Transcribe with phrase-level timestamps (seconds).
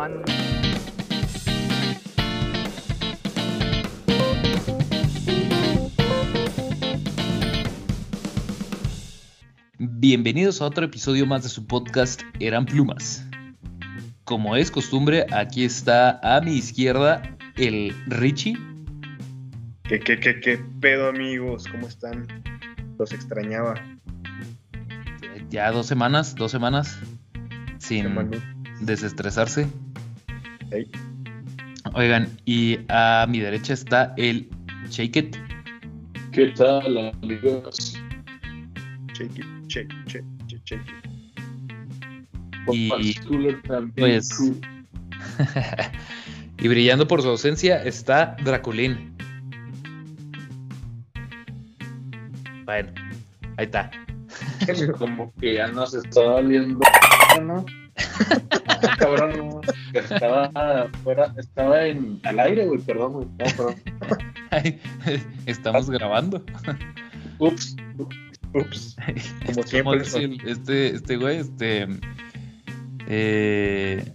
[0.00, 0.22] on.
[9.78, 13.26] Bienvenidos a otro episodio más de su podcast Eran Plumas.
[14.24, 17.22] Como es costumbre, aquí está a mi izquierda
[17.56, 18.56] el Richie.
[19.84, 21.66] ¿Qué, qué, qué, qué pedo, amigos?
[21.70, 22.26] ¿Cómo están?
[22.98, 23.74] Los extrañaba.
[25.50, 26.98] Ya dos semanas, dos semanas
[27.78, 28.38] sin Semana.
[28.80, 29.66] desestresarse.
[31.94, 34.48] Oigan, y a mi derecha está el
[34.88, 35.36] Shake It.
[36.32, 37.98] ¿Qué tal, amigos?
[39.14, 41.10] shake it, shake, shake, shake, shake it.
[42.72, 44.60] Y- pues- cool.
[46.58, 49.16] y brillando por su ausencia está Draculín.
[52.64, 52.92] Bueno,
[53.56, 53.90] ahí está.
[54.98, 56.80] Como que ya nos está doliendo,
[57.42, 57.64] ¿no?
[57.96, 59.60] Ah, Cabrón, no.
[59.92, 63.26] Estaba fuera, estaba en, al aire, güey, perdón, güey.
[63.26, 63.74] No, perdón.
[65.46, 66.44] Estamos grabando.
[67.38, 67.76] Ups.
[68.52, 68.96] Ups,
[69.46, 70.50] como ¿Cómo siempre.
[70.50, 71.86] este, este güey, este.
[73.06, 74.12] Eh,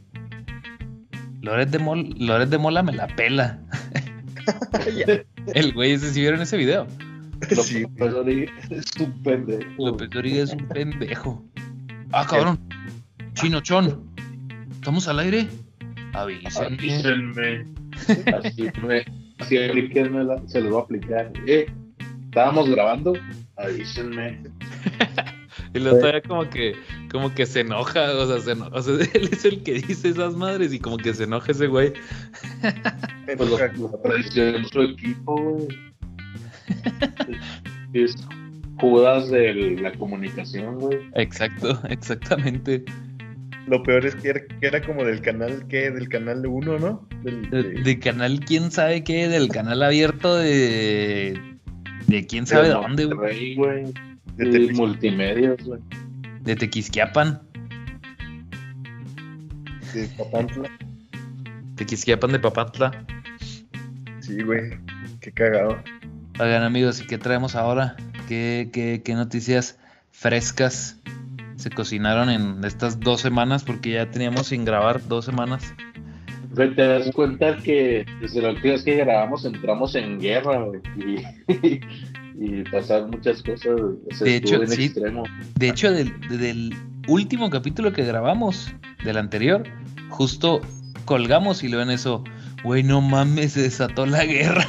[1.42, 3.60] Loret de, Mol, Loret de Mola me la pela.
[5.54, 6.88] El güey ese sí vieron ese video.
[7.62, 9.70] Sí, López es un pendejo.
[9.78, 11.46] López es un pendejo.
[12.12, 12.60] Ah, cabrón.
[13.36, 14.04] Chinochón.
[14.72, 15.48] ¿Estamos al aire?
[16.14, 16.78] Avísenme.
[16.78, 17.66] Avísenme.
[18.36, 19.06] Así me,
[19.40, 21.32] así aplíquenmela, se los voy a aplicar.
[21.48, 21.68] Eh,
[22.26, 23.14] estábamos grabando,
[23.58, 24.42] avísenme.
[25.74, 26.74] Y luego todavía como que,
[27.12, 30.08] como que se enoja, o sea, se eno- o sea, él es el que dice
[30.10, 31.92] esas madres y como que se enoja ese güey.
[33.38, 33.50] Pues
[34.04, 35.68] traicionó su equipo, güey.
[37.94, 38.16] Es
[38.80, 41.00] Judas de la comunicación, güey.
[41.16, 42.86] Exacto, exactamente.
[43.68, 45.90] Lo peor es que era, que era como del canal, ¿qué?
[45.92, 47.08] Del canal 1, ¿no?
[47.24, 51.40] Del, De, de- de canal quién sabe qué, del canal abierto de...
[52.08, 53.56] De quién sabe De dónde, güey.
[54.36, 55.80] De De multimedios, güey.
[56.42, 57.42] De Tequisquiapan.
[59.94, 60.70] de Papantla.
[61.76, 63.06] Tequisquiapan de Papantla.
[64.20, 64.78] Sí, güey.
[65.22, 65.82] Qué cagado.
[66.40, 67.96] Oigan amigos, ¿y qué traemos ahora?
[68.28, 69.80] ¿Qué, qué, qué noticias
[70.12, 70.95] frescas
[71.66, 73.64] se cocinaron en estas dos semanas?
[73.64, 75.74] Porque ya teníamos sin grabar dos semanas.
[76.56, 80.80] Te das cuenta que desde la última vez que grabamos entramos en guerra, güey.
[80.96, 81.80] Y,
[82.60, 83.76] y pasaron muchas cosas,
[84.20, 84.86] De hecho, sí.
[84.86, 85.24] extremo.
[85.56, 86.72] De hecho, del, del
[87.08, 88.72] último capítulo que grabamos,
[89.04, 89.64] del anterior,
[90.10, 90.62] justo
[91.06, 92.24] colgamos y lo ven eso.
[92.64, 94.68] Güey, no mames, se desató la guerra.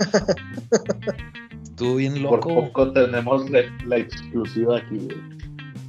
[1.62, 2.48] Estuvo bien Por loco.
[2.48, 5.34] poco tenemos la, la exclusiva aquí, güey.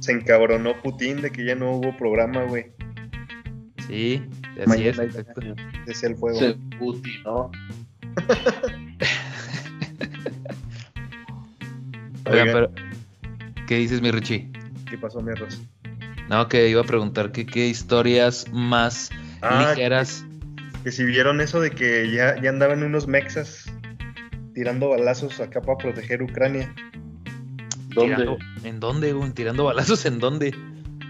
[0.06, 2.66] Se encabronó Putin de que ya no hubo programa, güey.
[3.88, 4.22] Sí,
[4.52, 4.68] así es.
[4.68, 5.40] Mañana exacto.
[5.84, 6.38] Desde el fuego.
[6.38, 7.50] Se putinó.
[12.26, 12.52] Oigan, Oigan.
[12.52, 12.70] pero.
[13.66, 14.48] ¿Qué dices, mi Richie?
[14.88, 15.60] ¿Qué pasó, mi arroz?
[16.28, 19.10] No, que iba a preguntar que qué historias más
[19.42, 20.24] Ah, ligeras.
[20.84, 23.64] Que si vieron eso de que ya, ya andaban unos mexas
[24.54, 26.72] tirando balazos acá para proteger Ucrania.
[27.96, 28.14] ¿Dónde?
[28.16, 29.30] tirando- ¿En dónde, güey?
[29.32, 30.54] ¿Tirando balazos en dónde?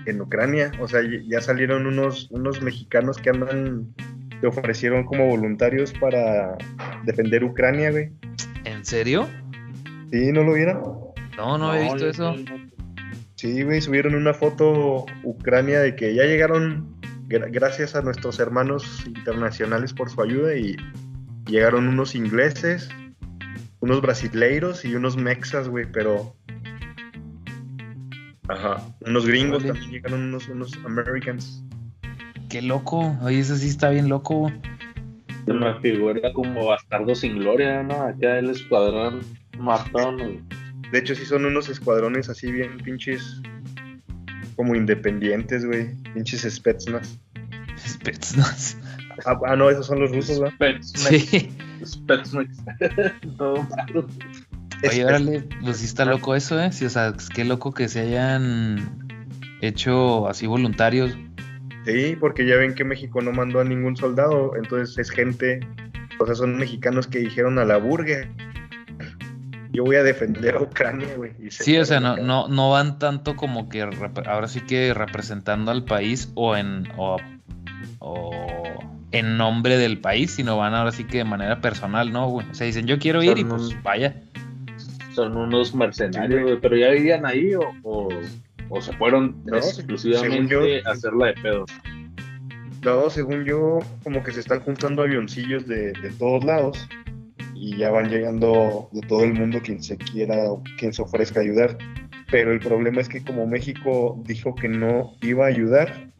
[0.06, 0.72] En Ucrania.
[0.80, 3.92] O sea, ya salieron unos, unos mexicanos que andan,
[4.40, 6.56] que ofrecieron como voluntarios para
[7.04, 8.10] defender Ucrania, güey.
[8.64, 9.28] ¿En serio?
[10.12, 10.32] ¿Sí?
[10.32, 10.82] ¿No lo vieron?
[11.36, 12.34] No, no, he visto eso.
[12.34, 12.66] no-
[13.34, 16.96] Sí, güey, subieron una foto Ucrania de que ya llegaron,
[17.28, 20.74] gra- gracias a nuestros hermanos internacionales por su ayuda, y
[21.46, 22.88] llegaron unos ingleses,
[23.80, 26.34] unos brasileiros y unos mexas, güey, pero...
[28.48, 31.62] Ajá, unos gringos también llegaron, unos, unos americans.
[32.48, 33.16] Qué loco.
[33.22, 34.52] Oye, eso sí está bien loco.
[35.46, 38.02] Se me figura como bastardo sin gloria, ¿no?
[38.02, 39.20] Acá el escuadrón
[39.58, 40.46] matón.
[40.90, 43.40] De hecho, sí son unos escuadrones así bien pinches,
[44.54, 47.18] como independientes, güey, pinches Spetsnaz.
[47.78, 48.76] Spetsnaz.
[49.24, 50.54] Ah, ah, no, esos son los rusos, ¿verdad?
[50.54, 51.08] Spetsnaz.
[51.08, 51.50] Sí.
[51.84, 52.46] Spetsnaz.
[53.38, 54.06] Todo malo.
[54.82, 56.72] Oye, órale, pues sí está loco eso, ¿eh?
[56.72, 59.06] Sí, o sea, qué loco que se hayan
[59.60, 61.16] hecho así voluntarios.
[61.84, 65.60] Sí, porque ya ven que México no mandó a ningún soldado, entonces es gente,
[66.18, 68.28] o sea, son mexicanos que dijeron a la burger,
[69.72, 71.32] yo voy a defender a Ucrania, güey.
[71.50, 73.82] Sí, o sea, no, no, no van tanto como que
[74.26, 77.18] ahora sí que representando al país o en o,
[77.98, 78.30] o
[79.12, 82.48] en nombre del país, sino van ahora sí que de manera personal, ¿no, güey?
[82.50, 84.22] O sea, dicen, yo quiero ir y pues vaya.
[85.16, 88.08] Son unos mercenarios, pero ya vivían ahí o, o,
[88.68, 91.64] o se fueron No, exclusivamente yo- a hacerla de pedo.
[92.84, 96.86] No, según yo, como que se están juntando avioncillos de, de todos lados
[97.54, 101.40] y ya van llegando de todo el mundo quien se quiera o quien se ofrezca
[101.40, 101.78] ayudar.
[102.30, 106.10] Pero el problema es que como México dijo que no iba a ayudar,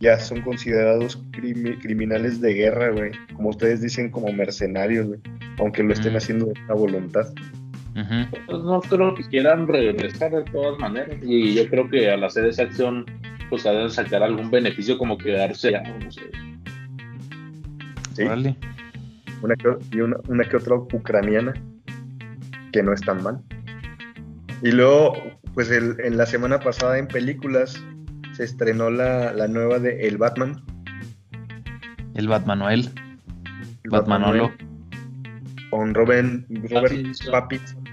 [0.00, 3.12] ya son considerados crimi- criminales de guerra, güey.
[3.36, 5.20] Como ustedes dicen, como mercenarios, güey.
[5.58, 6.16] Aunque lo estén Mm.
[6.16, 6.74] haciendo de una
[7.94, 8.36] Ujú.
[8.46, 11.16] Pues no creo que quieran regresar de todas maneras.
[11.22, 13.06] Y yo creo que al hacer esa acción,
[13.50, 16.22] pues ha de sacar algún beneficio como quedarse ya, no sé.
[18.14, 18.22] ¿sí?
[18.24, 18.56] Órale.
[19.42, 21.52] Una que, y una, una que otra ucraniana,
[22.72, 23.40] que no es tan mal.
[24.62, 25.12] Y luego,
[25.52, 27.80] pues el- en la semana pasada en películas
[28.32, 30.60] se estrenó la, la nueva de El Batman.
[32.14, 32.90] El Batmanuel.
[33.84, 34.52] El Batmanolo.
[35.70, 36.94] Con Robin, Robert
[37.30, 37.83] Pattinson.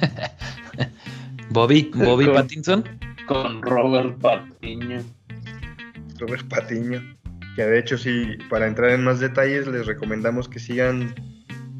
[1.50, 2.84] Bobby, Bobby Con- Pattinson.
[3.26, 5.02] Con Robert Patiño.
[6.18, 7.02] Robert Patiño.
[7.56, 11.14] Que de hecho, sí, para entrar en más detalles, les recomendamos que sigan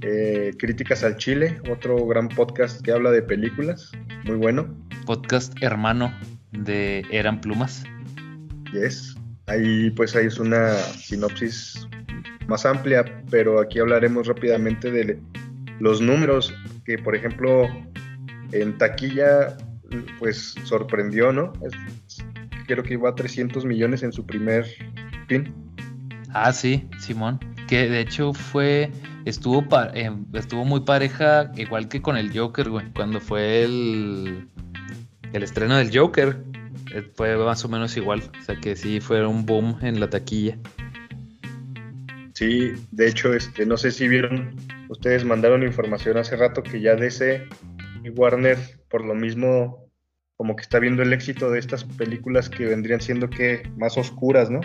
[0.00, 3.92] eh, Críticas al Chile, otro gran podcast que habla de películas.
[4.24, 4.66] Muy bueno.
[5.04, 6.12] Podcast hermano
[6.52, 7.84] de Eran Plumas.
[8.72, 9.16] Yes.
[9.46, 11.86] Ahí pues ahí es una sinopsis
[12.48, 15.20] más amplia, pero aquí hablaremos rápidamente de
[15.78, 16.54] los números
[16.84, 17.68] que por ejemplo
[18.52, 19.56] en taquilla
[20.19, 21.52] pues sorprendió, ¿no?
[22.66, 24.66] Creo que iba a 300 millones en su primer
[25.28, 25.54] fin.
[26.32, 27.38] Ah, sí, Simón.
[27.69, 28.90] Que de hecho fue.
[29.25, 32.93] Estuvo, pa- eh, estuvo muy pareja, igual que con el Joker, güey.
[32.93, 34.49] Cuando fue el,
[35.32, 36.44] el estreno del Joker,
[36.94, 38.22] eh, fue más o menos igual.
[38.40, 40.58] O sea que sí, fue un boom en la taquilla.
[42.34, 44.54] Sí, de hecho, este, no sé si vieron,
[44.88, 47.49] ustedes mandaron información hace rato que ya DC
[48.06, 48.56] y Warner,
[48.88, 49.91] por lo mismo,
[50.37, 54.49] como que está viendo el éxito de estas películas que vendrían siendo que más oscuras,
[54.49, 54.61] ¿no?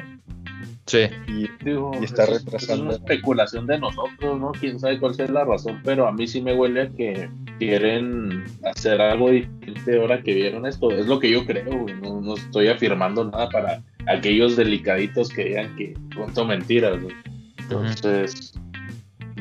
[0.85, 1.07] Sí.
[1.27, 2.91] Y Digo, Y está eso retrasando.
[2.91, 4.51] Es una especulación de nosotros, ¿no?
[4.51, 8.43] Quién sabe cuál sea la razón, pero a mí sí me huele a que quieren
[8.63, 10.91] hacer algo diferente ahora que vieron esto.
[10.91, 11.85] Es lo que yo creo.
[12.01, 17.15] No, no estoy afirmando nada para aquellos delicaditos que digan que cuento mentiras, güey.
[17.57, 18.53] Entonces,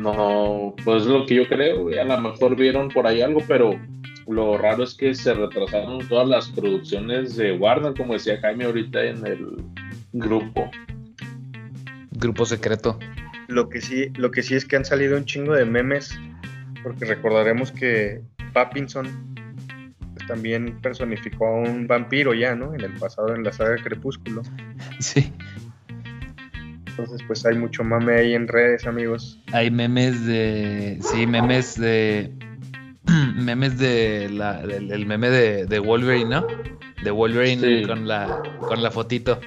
[0.00, 1.98] no, pues es lo que yo creo, güey.
[1.98, 3.78] A lo mejor vieron por ahí algo, pero
[4.26, 9.04] lo raro es que se retrasaron todas las producciones de Warner, como decía Jaime ahorita
[9.04, 9.64] en el
[10.12, 10.70] grupo.
[12.12, 12.98] Grupo secreto.
[13.48, 16.18] Lo que sí, lo que sí es que han salido un chingo de memes,
[16.82, 18.22] porque recordaremos que
[18.52, 19.08] Pattinson
[20.14, 22.74] pues, también personificó a un vampiro ya, ¿no?
[22.74, 24.42] En el pasado en la saga Crepúsculo.
[25.00, 25.32] Sí.
[26.90, 29.40] Entonces, pues hay mucho mame ahí en redes, amigos.
[29.52, 30.98] Hay memes de.
[31.00, 32.32] Sí, memes de.
[33.36, 36.46] memes de la, del, el meme de, de Wolverine, ¿no?
[37.02, 37.86] De Wolverine Sí.
[37.86, 39.40] con la con la fotito.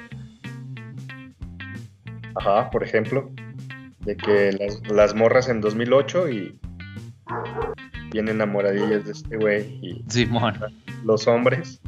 [2.35, 3.31] Ajá, por ejemplo,
[3.99, 6.59] de que las, las morras en 2008 y
[8.11, 10.55] bien enamoradillas de este güey y Simón.
[11.03, 11.79] los hombres.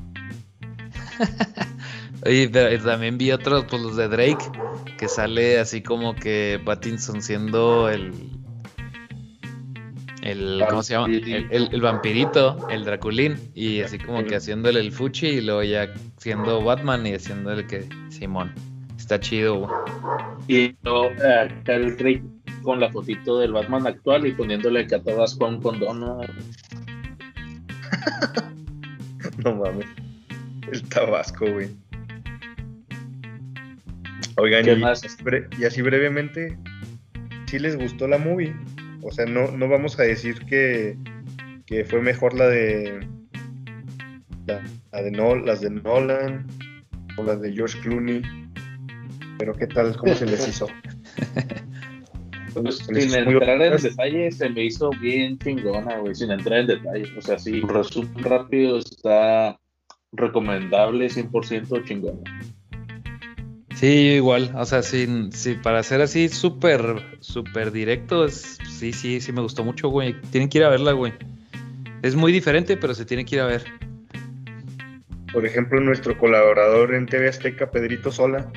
[2.26, 4.46] Oye, pero también vi otros, pues los de Drake,
[4.98, 8.12] que sale así como que Pattinson siendo el.
[10.22, 11.08] El, ¿cómo se llama?
[11.08, 15.62] El, el- el vampirito, el Draculín, y así como que haciéndole el fuchi y luego
[15.62, 18.52] ya siendo Batman y haciéndole que Simón.
[18.98, 19.72] Está chido, güey.
[20.48, 22.24] Y luego eh, acá el Drake
[22.64, 25.62] con la fotito del Batman actual y poniéndole que a todas con.
[29.44, 29.86] No mames.
[30.72, 31.70] El Tabasco, güey.
[34.38, 35.02] Oigan, ¿Qué y, más?
[35.58, 36.58] y así brevemente,
[37.48, 38.54] ¿sí les gustó la movie?
[39.02, 40.98] O sea, no, no vamos a decir que,
[41.66, 43.08] que fue mejor la de
[44.48, 46.46] la, la de no, las de Nolan
[47.18, 48.22] o las de George Clooney.
[49.38, 50.68] Pero qué tal, cómo se les hizo.
[52.54, 57.10] Pues, sin entrar en detalles, se me hizo bien chingona, güey, sin entrar en detalles.
[57.18, 59.60] O sea, sí, resumen rápido, está
[60.14, 62.22] recomendable, 100% chingona.
[63.76, 66.82] Sí, igual, o sea, sí, sí, para ser así súper,
[67.20, 70.16] súper directo, es, sí, sí, sí me gustó mucho, güey.
[70.32, 71.14] Tienen que ir a verla, güey.
[72.02, 73.66] Es muy diferente, pero se tiene que ir a ver.
[75.34, 78.50] Por ejemplo, nuestro colaborador en TV Azteca, Pedrito Sola,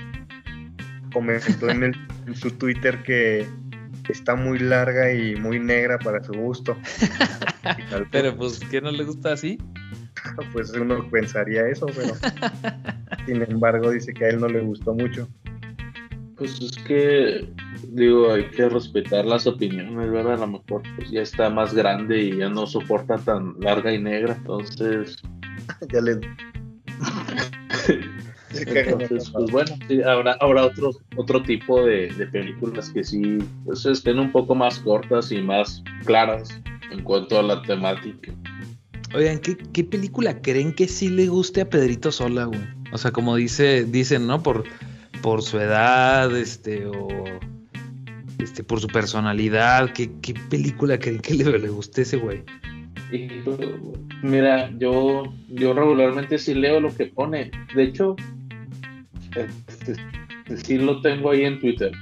[1.13, 1.97] comentó en, el-
[2.27, 3.45] en su Twitter que
[4.09, 6.77] está muy larga y muy negra para su gusto.
[8.13, 9.59] Pero pues, ¿qué no le gusta así?
[10.53, 12.15] Pues uno pensaría eso, pero
[13.27, 15.29] sin embargo dice que a él no le gustó mucho.
[16.37, 17.53] Pues es que,
[17.89, 20.35] digo, hay que respetar las opiniones, ¿verdad?
[20.35, 24.01] A lo mejor pues ya está más grande y ya no soporta tan larga y
[24.01, 25.17] negra, entonces
[25.93, 26.21] ya le
[28.51, 33.85] Entonces, pues bueno, sí, habrá, habrá otro, otro tipo de, de películas que sí pues,
[33.85, 36.49] estén un poco más cortas y más claras
[36.91, 38.33] en cuanto a la temática.
[39.15, 42.61] Oigan, ¿qué, ¿qué, película creen que sí le guste a Pedrito Sola, güey?
[42.93, 44.43] O sea, como dice, dicen, ¿no?
[44.43, 44.65] Por,
[45.23, 47.09] por su edad, este, o
[48.39, 49.93] este, por su personalidad.
[49.93, 52.43] ¿Qué, qué película creen que le, le guste a ese güey?
[54.23, 57.51] Mira, yo, yo regularmente sí leo lo que pone.
[57.75, 58.17] De hecho,
[59.35, 59.95] este,
[60.57, 61.93] sí lo tengo ahí en Twitter.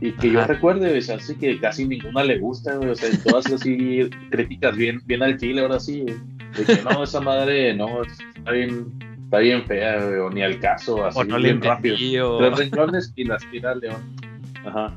[0.00, 4.08] Y que yo recuerde, o así que casi ninguna le gusta, o sea, todas así
[4.30, 6.04] críticas bien, bien al chile, ahora sí.
[6.56, 8.92] De que no, esa madre, no, está bien,
[9.24, 12.38] está bien fea, o ni al caso, así o no bien le rápido.
[12.38, 14.16] Tres renglones y las tira León.
[14.64, 14.96] Ajá.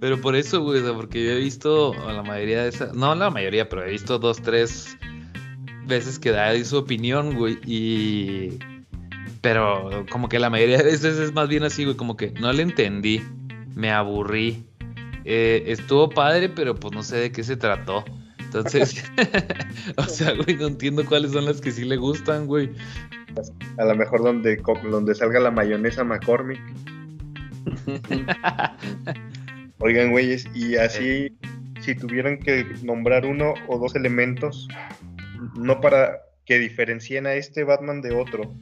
[0.00, 3.30] Pero por eso, güey, porque yo he visto a la mayoría de esas, no la
[3.30, 4.96] mayoría, pero he visto dos, tres
[5.86, 8.58] veces que da su opinión, güey, y...
[9.40, 12.52] Pero como que la mayoría de veces es más bien así, güey, como que no
[12.52, 13.22] le entendí,
[13.74, 14.64] me aburrí,
[15.24, 18.04] eh, estuvo padre, pero pues no sé de qué se trató.
[18.56, 19.04] Entonces,
[19.96, 22.70] o sea, güey, no entiendo cuáles son las que sí le gustan, güey.
[23.76, 24.56] A lo mejor donde,
[24.90, 26.60] donde salga la mayonesa McCormick.
[29.78, 31.36] Oigan, güeyes, y así,
[31.80, 34.68] si tuvieran que nombrar uno o dos elementos,
[35.54, 38.54] no para que diferencien a este Batman de otro,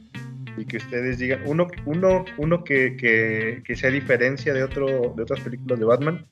[0.57, 5.23] y que ustedes digan, uno, uno, uno que, que, que sea diferencia de, otro, de
[5.23, 6.25] otras películas de Batman,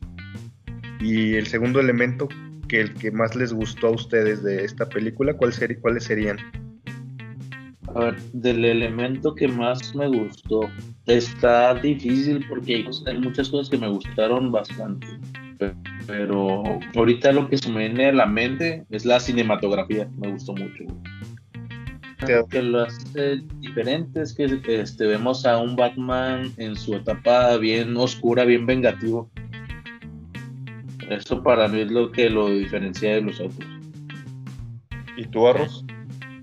[1.00, 2.27] y el segundo elemento,
[2.67, 6.38] que el que más les gustó a ustedes de esta película, ¿cuál ser, ¿cuáles serían?
[7.96, 10.62] A ver, del elemento que más me gustó,
[11.05, 15.08] está difícil porque hay muchas cosas que me gustaron bastante.
[16.08, 16.63] Pero
[16.96, 20.86] ahorita lo que se me viene a la mente es la cinematografía, me gustó mucho.
[22.27, 27.58] Lo que lo hace diferente es que este, vemos a un Batman en su etapa
[27.58, 29.29] bien oscura, bien vengativo.
[31.10, 33.67] Eso para mí es lo que lo diferencia de los otros.
[35.17, 35.83] ¿Y tú, Arroz?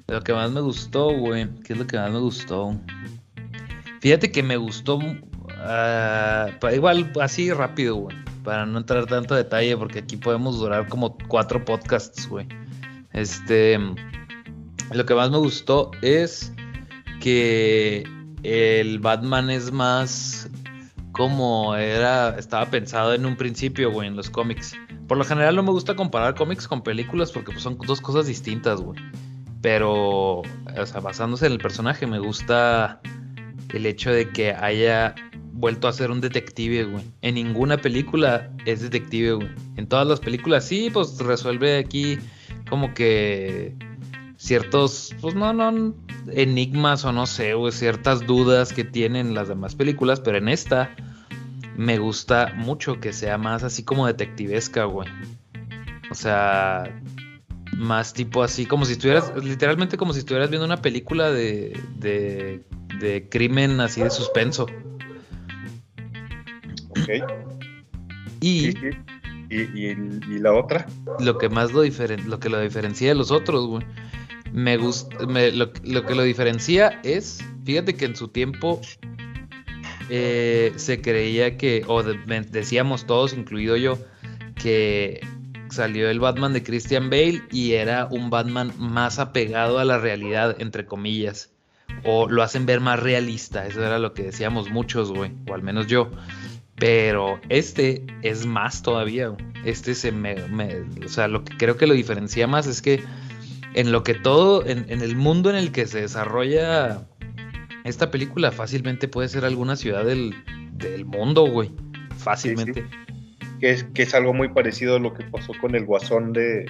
[0.08, 1.48] Lo que más me gustó, güey.
[1.64, 2.76] ¿Qué es lo que más me gustó?
[4.00, 4.96] Fíjate que me gustó.
[4.98, 8.16] Uh, igual, así rápido, güey.
[8.42, 12.46] Para no entrar tanto detalle, porque aquí podemos durar como cuatro podcasts, güey.
[13.12, 13.78] Este.
[14.92, 16.52] Lo que más me gustó es
[17.20, 18.02] que
[18.42, 20.49] el Batman es más
[21.20, 24.74] como era, estaba pensado en un principio, güey, en los cómics.
[25.06, 28.26] Por lo general no me gusta comparar cómics con películas porque pues, son dos cosas
[28.26, 28.98] distintas, güey.
[29.60, 33.02] Pero, o sea, basándose en el personaje, me gusta
[33.68, 35.14] el hecho de que haya
[35.52, 37.04] vuelto a ser un detective, güey.
[37.20, 39.50] En ninguna película es detective, güey.
[39.76, 42.18] En todas las películas sí, pues resuelve aquí
[42.70, 43.76] como que
[44.38, 45.94] ciertos, pues no, no,
[46.32, 50.96] enigmas o no sé, güey, ciertas dudas que tienen las demás películas, pero en esta
[51.80, 55.08] me gusta mucho que sea más así como detectivesca, güey.
[56.10, 56.84] O sea,
[57.74, 62.62] más tipo así, como si estuvieras, literalmente como si estuvieras viendo una película de, de,
[62.98, 64.66] de crimen así de suspenso.
[66.90, 67.08] Ok.
[68.42, 68.88] Y, Sí, sí.
[69.48, 69.90] ¿Y, y,
[70.36, 70.86] y la otra?
[71.18, 73.84] lo que más lo, diferen, lo que lo diferencia de los otros, güey,
[74.52, 78.80] me gusta, me- lo, lo que lo diferencia es, fíjate que en su tiempo
[80.10, 83.98] eh, se creía que, o decíamos todos, incluido yo,
[84.56, 85.20] que
[85.70, 90.56] salió el Batman de Christian Bale y era un Batman más apegado a la realidad,
[90.58, 91.50] entre comillas.
[92.04, 95.62] O lo hacen ver más realista, eso era lo que decíamos muchos, güey, o al
[95.62, 96.10] menos yo.
[96.76, 99.32] Pero este es más todavía.
[99.64, 100.34] Este se me,
[101.04, 103.02] O sea, lo que creo que lo diferencia más es que
[103.74, 107.06] en lo que todo, en el mundo en el que se desarrolla
[107.90, 110.34] esta película, fácilmente puede ser alguna ciudad del,
[110.74, 111.70] del mundo, güey.
[112.18, 112.84] Fácilmente.
[113.60, 116.64] Que es, que es algo muy parecido a lo que pasó con el guasón de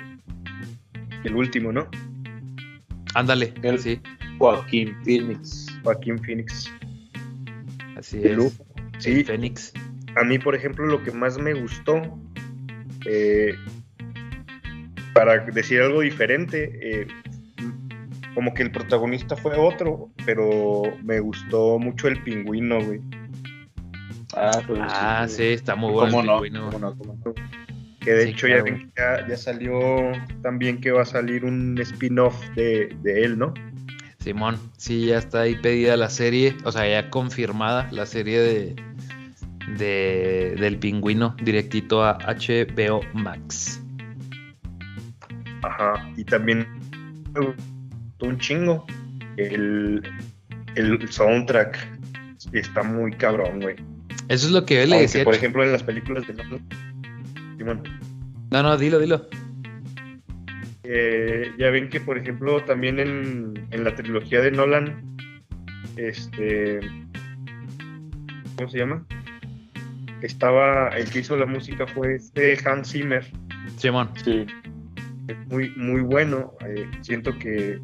[1.25, 1.89] el último, ¿no?
[3.15, 4.01] Ándale, El- sí,
[4.39, 5.67] Joaquín Phoenix.
[5.85, 6.73] Joaquín Phoenix.
[7.97, 8.39] así De es.
[8.39, 8.51] El
[8.99, 9.73] Sí, Fénix.
[10.21, 12.03] a mí, por ejemplo, lo que más me gustó,
[13.07, 13.55] eh,
[15.15, 17.07] para decir algo diferente, eh,
[18.35, 23.01] como que el protagonista fue otro, pero me gustó mucho el pingüino, güey.
[24.37, 26.11] Ah, pues Ah, sí, está muy bueno.
[26.11, 26.35] ¿Cómo el no?
[26.43, 26.71] pingüino.
[26.71, 26.97] ¿Cómo no?
[26.97, 27.35] ¿Cómo no?
[28.01, 29.79] Que de Sí, hecho claro, ya, ven que ya, ya salió
[30.43, 33.53] también que va a salir un spin-off de, de él, ¿no?
[34.21, 38.77] Simón, sí, ya está ahí pedida la serie, o sea, ya confirmada la serie de,
[39.79, 43.83] de del pingüino directito a HBO Max.
[45.63, 46.11] Ajá.
[46.17, 46.67] Y también
[47.35, 47.55] me
[48.21, 48.87] gustó un chingo
[49.37, 50.03] el,
[50.75, 51.79] el soundtrack
[52.53, 53.77] está muy cabrón, güey.
[54.29, 55.25] Eso es lo que él le decía.
[55.25, 56.67] Por ejemplo, en las películas de Nolan.
[57.57, 57.83] Simón.
[58.51, 59.29] No, no, dilo, dilo.
[60.85, 65.17] Eh, ya ven que, por ejemplo, también en, en la trilogía de Nolan,
[65.97, 66.81] este.
[68.57, 69.05] ¿Cómo se llama?
[70.23, 70.89] Estaba.
[70.91, 73.27] El que hizo la música fue este Hans Zimmer.
[73.77, 74.11] Simón.
[74.25, 74.47] Sí.
[75.29, 76.53] Es muy, muy bueno.
[76.67, 77.81] Eh, siento que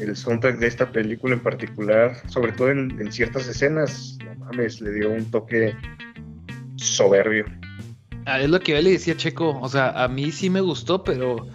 [0.00, 4.92] el soundtrack de esta película en particular, sobre todo en, ciertas escenas, no mames, le
[4.92, 5.74] dio un toque
[6.76, 7.44] soberbio.
[8.26, 9.58] Ah, es lo que yo le decía Checo.
[9.60, 11.46] O sea, a mí sí me gustó, pero.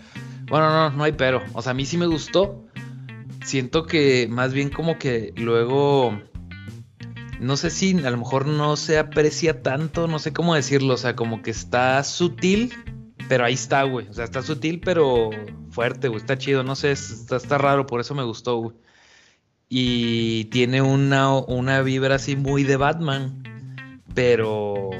[0.48, 1.44] Bueno, no, no hay pero.
[1.54, 2.66] O sea, a mí sí me gustó.
[3.46, 6.20] Siento que más bien como que luego.
[7.40, 10.96] No sé si a lo mejor no se aprecia tanto, no sé cómo decirlo.
[10.96, 12.74] O sea, como que está sutil,
[13.34, 14.08] pero ahí está, güey.
[14.10, 15.32] O sea, está sutil, pero
[15.72, 16.22] fuerte, güey.
[16.22, 18.75] Está chido, no sé, está, está raro, por eso me gustó, güey.
[19.70, 23.42] Y tiene una, una vibra así muy de Batman,
[24.13, 24.92] pero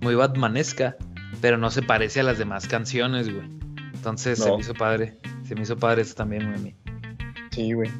[0.00, 0.96] muy Batmanesca,
[1.40, 3.48] pero no se parece a las demás canciones, güey.
[3.94, 5.18] Entonces se me hizo padre.
[5.44, 6.56] Se me hizo padre eso también, güey.
[6.56, 6.74] a mí.
[7.52, 7.92] Sí, güey.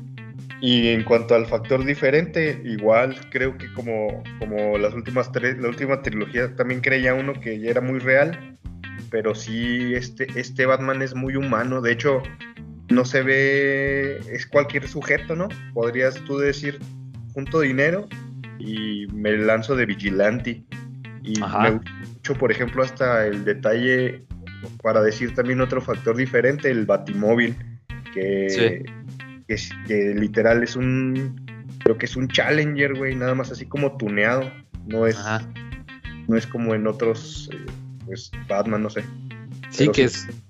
[0.61, 5.69] Y en cuanto al factor diferente, igual creo que como, como las últimas tres, la
[5.69, 8.59] última trilogía también creía uno que ya era muy real,
[9.13, 12.23] pero sí este, este Batman es muy humano, de hecho
[12.89, 15.49] no se ve, es cualquier sujeto, ¿no?
[15.75, 16.81] Podrías tú decir,
[17.35, 18.09] junto dinero
[18.59, 20.65] y me lanzo de vigilante.
[21.23, 21.61] Y Ajá.
[21.61, 24.25] me gusta mucho, por ejemplo, hasta el detalle,
[24.83, 27.55] para decir también otro factor diferente, el batimóvil,
[28.13, 28.83] que,
[29.49, 29.67] Sí.
[29.87, 31.47] que, literal es un,
[31.85, 34.51] creo que es un Challenger, güey, nada más así como tuneado,
[34.87, 35.47] no es, Ajá.
[36.29, 37.67] no es como en otros, eh,
[38.13, 39.03] pues Batman, no sé.
[39.71, 40.29] Sí, Pero que sí.
[40.29, 40.43] es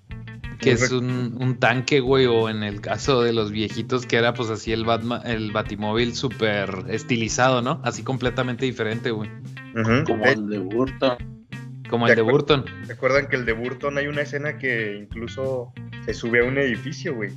[0.59, 4.35] que es un, un tanque, güey, o en el caso de los viejitos que era
[4.35, 7.81] pues así el Batman, el Batimóvil súper estilizado, ¿no?
[7.85, 9.31] Así completamente diferente, güey.
[10.07, 11.17] Como el de Burton.
[11.89, 12.23] Como el de.
[12.23, 12.65] Burton.
[12.87, 15.73] Recuerdan que el de Burton hay una escena que incluso
[16.05, 17.31] se sube a un edificio, güey.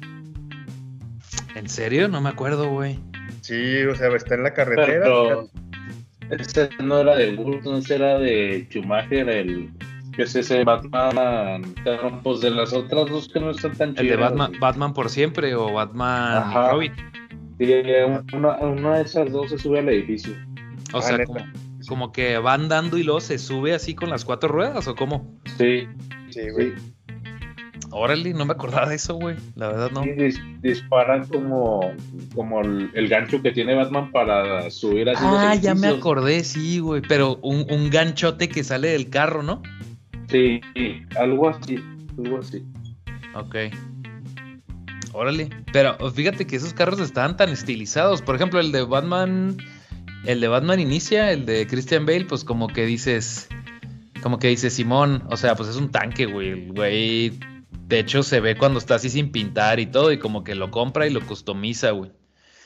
[1.55, 2.07] ¿En serio?
[2.07, 2.99] No me acuerdo, güey.
[3.41, 5.03] Sí, o sea, está en la carretera.
[5.03, 5.49] Pero
[6.29, 9.69] ese no era de Burton, ese era de Schumacher, el
[10.15, 11.63] que es ese Batman.
[12.23, 14.19] Pues de las otras dos que no están tan El de chidas.
[14.19, 16.71] Batman, Batman por siempre o Batman Ajá.
[16.71, 16.93] Robin.
[17.59, 17.73] Sí,
[18.33, 20.33] una, una de esas dos se sube al edificio.
[20.93, 21.39] O Ah, sea, como,
[21.87, 25.35] como que va andando y luego se sube así con las cuatro ruedas o cómo.
[25.57, 25.87] Sí,
[26.29, 26.73] Sí, güey.
[27.91, 29.37] Órale, no me acordaba de eso, güey.
[29.55, 30.03] La verdad no.
[30.03, 31.93] Y dis- disparan como,
[32.33, 36.43] como el, el gancho que tiene Batman para subir así los Ah, ya me acordé,
[36.43, 37.01] sí, güey.
[37.07, 39.61] Pero un, un ganchote que sale del carro, ¿no?
[40.29, 40.61] Sí,
[41.17, 41.77] algo así,
[42.17, 42.65] algo así.
[43.35, 43.55] Ok.
[45.13, 45.49] Órale.
[45.71, 48.21] Pero fíjate que esos carros estaban tan estilizados.
[48.21, 49.57] Por ejemplo, el de Batman.
[50.25, 53.47] El de Batman inicia, el de Christian Bale, pues como que dices.
[54.21, 55.23] Como que dice Simón.
[55.29, 56.49] O sea, pues es un tanque, güey.
[56.49, 57.39] El güey.
[57.87, 60.11] De hecho, se ve cuando está así sin pintar y todo.
[60.11, 62.11] Y como que lo compra y lo customiza, güey.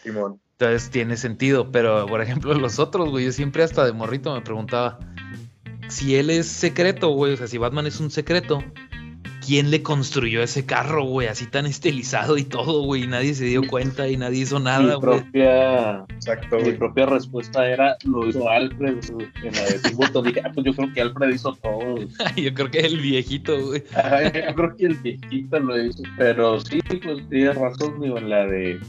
[0.03, 0.39] Simón.
[0.53, 1.71] Entonces tiene sentido.
[1.71, 3.25] Pero, por ejemplo, los otros, güey.
[3.25, 4.97] Yo siempre hasta de morrito me preguntaba.
[5.89, 7.33] Si él es secreto, güey.
[7.33, 8.63] O sea, si Batman es un secreto.
[9.45, 11.27] ¿Quién le construyó ese carro, güey?
[11.27, 13.03] Así tan estilizado y todo, güey.
[13.03, 14.99] y Nadie se dio cuenta y nadie hizo nada, mi, güey.
[14.99, 16.77] propia, Exacto, mi güey.
[16.77, 20.25] propia respuesta era, lo hizo Alfred en la de Tim Burton.
[20.25, 21.95] Dije, ah, pues yo creo que Alfred hizo todo.
[22.35, 23.83] Yo creo que el viejito, güey.
[23.95, 26.03] Ajá, yo creo que el viejito lo hizo.
[26.17, 28.79] Pero sí, pues tienes razón, digo, en la de,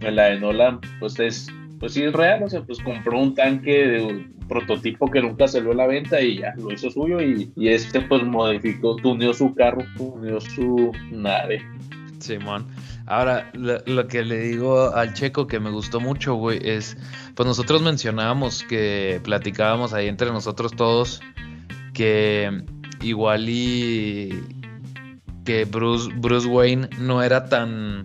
[0.00, 1.46] en la de Nolan, pues es,
[1.80, 5.48] pues sí es real, o sea, pues compró un tanque de un prototipo que nunca
[5.48, 9.32] salió a la venta y ya lo hizo suyo y, y este pues modificó, tuneó
[9.32, 11.62] su carro, tuneó su nave.
[12.18, 12.66] Simón.
[13.06, 16.96] Ahora, lo, que le digo al checo que me gustó mucho, güey, es,
[17.34, 21.20] pues nosotros mencionábamos que platicábamos ahí entre nosotros todos
[21.92, 22.62] que
[23.00, 24.44] igual y
[25.44, 28.04] que Bruce, Bruce Wayne no era tan,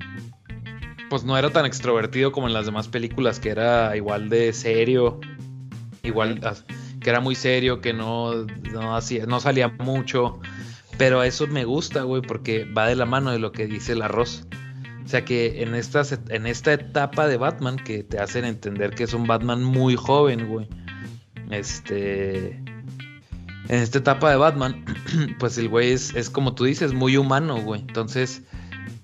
[1.10, 5.20] pues no era tan extrovertido como en las demás películas, que era igual de serio,
[6.04, 6.40] igual
[7.00, 10.40] que era muy serio, que no, no, hacía, no salía mucho.
[10.98, 14.02] Pero eso me gusta, güey, porque va de la mano de lo que dice el
[14.02, 14.48] arroz.
[15.04, 19.04] O sea que en esta, en esta etapa de Batman, que te hacen entender que
[19.04, 20.68] es un Batman muy joven, güey.
[21.52, 22.58] Este.
[23.68, 24.84] En esta etapa de Batman,
[25.40, 27.82] pues el güey es, es como tú dices, muy humano, güey.
[27.82, 28.42] Entonces,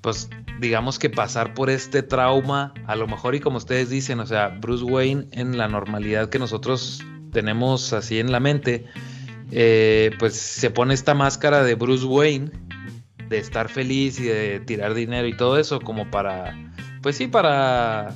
[0.01, 0.29] pues
[0.61, 4.49] digamos que pasar por este trauma, a lo mejor y como ustedes dicen, o sea,
[4.49, 8.85] Bruce Wayne en la normalidad que nosotros tenemos así en la mente,
[9.51, 12.51] eh, pues se pone esta máscara de Bruce Wayne,
[13.27, 16.55] de estar feliz y de tirar dinero y todo eso, como para,
[17.01, 18.13] pues sí, para,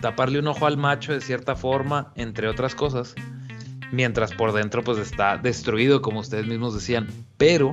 [0.00, 3.14] taparle un ojo al macho de cierta forma, entre otras cosas,
[3.92, 7.06] mientras por dentro pues está destruido, como ustedes mismos decían.
[7.36, 7.72] Pero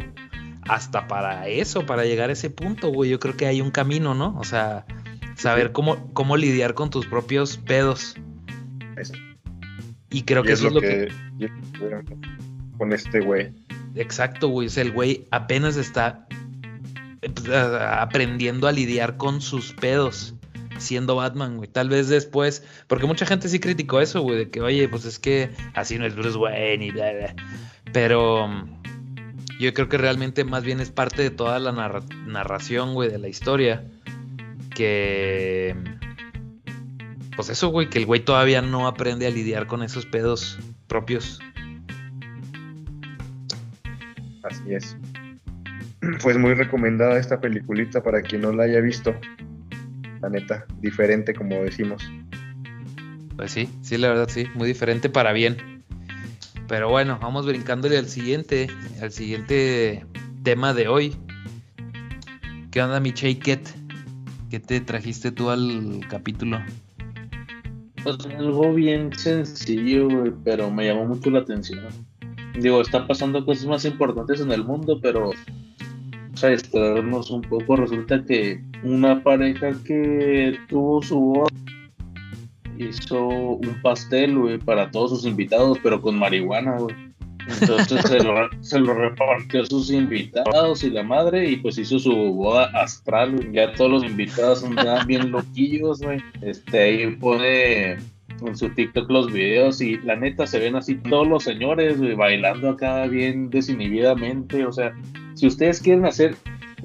[0.68, 4.14] hasta para eso, para llegar a ese punto, güey, yo creo que hay un camino,
[4.16, 4.36] ¿no?
[4.40, 4.86] O sea,
[5.36, 8.16] saber cómo, cómo lidiar con tus propios pedos.
[10.10, 11.12] Y creo que eso es lo que...
[12.78, 13.54] Con este güey.
[13.96, 14.68] Exacto, güey.
[14.68, 16.28] O sea, el güey apenas está
[17.22, 20.36] pues, aprendiendo a lidiar con sus pedos
[20.78, 21.70] siendo Batman, güey.
[21.70, 25.20] Tal vez después, porque mucha gente sí criticó eso, güey, de que, oye, pues es
[25.20, 27.36] que así no es Bruce Wayne y bla, bla.
[27.94, 28.68] Pero
[29.60, 31.72] yo creo que realmente más bien es parte de toda la
[32.28, 33.86] narración, güey, de la historia.
[34.74, 35.76] Que.
[37.36, 41.40] Pues eso, güey, que el güey todavía no aprende a lidiar con esos pedos propios.
[44.44, 44.98] Así es.
[46.22, 49.16] Pues muy recomendada esta peliculita para quien no la haya visto.
[50.22, 52.04] La neta, diferente como decimos.
[53.36, 55.75] Pues sí, sí, la verdad sí, muy diferente para bien.
[56.68, 58.68] Pero bueno, vamos brincándole al siguiente,
[59.02, 60.06] al siguiente
[60.44, 61.16] tema de hoy.
[62.72, 66.60] ¿Qué onda, mi ¿Qué te trajiste tú al capítulo?
[68.04, 70.08] Pues algo bien sencillo,
[70.44, 71.88] pero me llamó mucho la atención.
[72.60, 75.32] Digo, están pasando cosas más importantes en el mundo, pero
[76.38, 81.50] sea, distraernos un poco, resulta que una pareja que tuvo su boda
[82.78, 86.96] hizo un pastel, güey, para todos sus invitados, pero con marihuana, güey.
[87.48, 88.02] Entonces
[88.62, 93.52] se, lo, repartió a sus invitados y la madre, y pues hizo su boda astral.
[93.52, 96.20] Ya todos los invitados andaban bien loquillos, güey.
[96.42, 97.98] Este, ahí pone
[98.46, 102.72] en su TikTok los videos y la neta se ven así todos los señores, bailando
[102.72, 104.66] acá bien desinhibidamente.
[104.66, 104.94] O sea,
[105.36, 106.36] si ustedes quieren hacer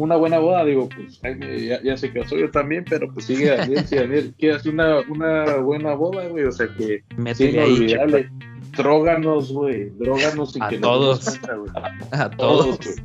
[0.01, 3.87] una buena boda, digo, pues ya, ya se casó yo también, pero pues sigue Daniel,
[3.87, 8.31] si Daniel quiere hacer una, una buena boda, güey, o sea que es inolvidable.
[8.77, 11.39] Dróganos, güey, dróganos a todos.
[12.13, 12.97] a, todos, güey.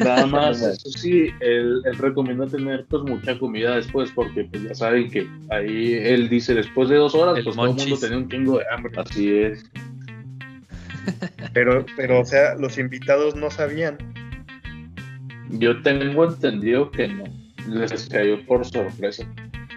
[0.00, 4.74] Nada más, eso sí, él, él, recomendó tener pues mucha comida después, porque pues ya
[4.74, 8.28] saben que ahí él dice después de dos horas, pues todo el mundo tenía un
[8.28, 8.92] chingo de hambre.
[8.96, 9.64] Así es.
[11.52, 13.98] Pero, pero, o sea, los invitados no sabían.
[15.52, 17.24] Yo tengo entendido que no,
[17.68, 19.26] les cayó por sorpresa.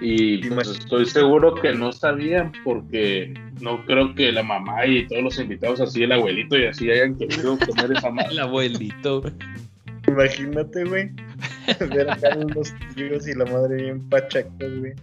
[0.01, 5.23] Y pues, estoy seguro que no sabían porque no creo que la mamá y todos
[5.23, 8.29] los invitados, así el abuelito y así hayan querido comer esa madre.
[8.31, 9.23] el abuelito.
[10.07, 11.11] Imagínate, güey.
[11.93, 14.93] Ver acá los tíos y la madre bien pachacos, güey.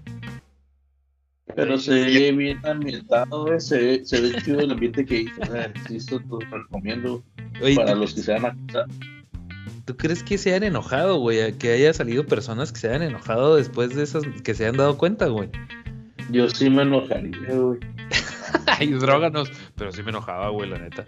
[1.54, 3.60] Pero se ve bien ambientado, güey.
[3.60, 5.42] Se, ve, se ve chido el ambiente que hizo.
[5.86, 7.22] Sí, esto lo recomiendo
[7.76, 8.86] para los que se van a casar.
[9.84, 11.52] ¿Tú crees que se hayan enojado, güey?
[11.58, 14.96] Que haya salido personas que se hayan enojado después de esas, que se hayan dado
[14.96, 15.50] cuenta, güey.
[16.30, 17.80] Yo sí me enojaría, güey.
[18.66, 19.50] Ay, dróganos.
[19.76, 21.04] Pero sí me enojaba, güey, la neta.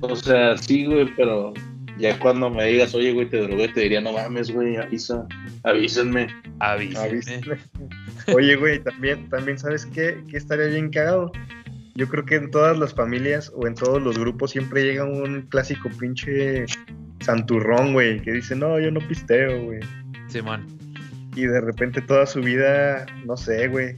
[0.00, 1.52] o sea, sí, güey, pero
[1.98, 5.26] ya cuando me digas, oye, güey, te drogué, te diría, no mames, güey, avisa,
[5.62, 6.28] avísenme.
[6.60, 7.58] Avísenme.
[8.34, 10.22] Oye, güey, también, también, ¿sabes qué?
[10.30, 11.32] Que estaría bien cagado.
[11.96, 15.46] Yo creo que en todas las familias o en todos los grupos siempre llega un
[15.48, 16.66] clásico pinche
[17.20, 19.80] santurrón, güey, que dice, no, yo no pisteo, güey.
[20.28, 20.66] Simón.
[21.34, 23.96] Y de repente toda su vida, no sé, güey,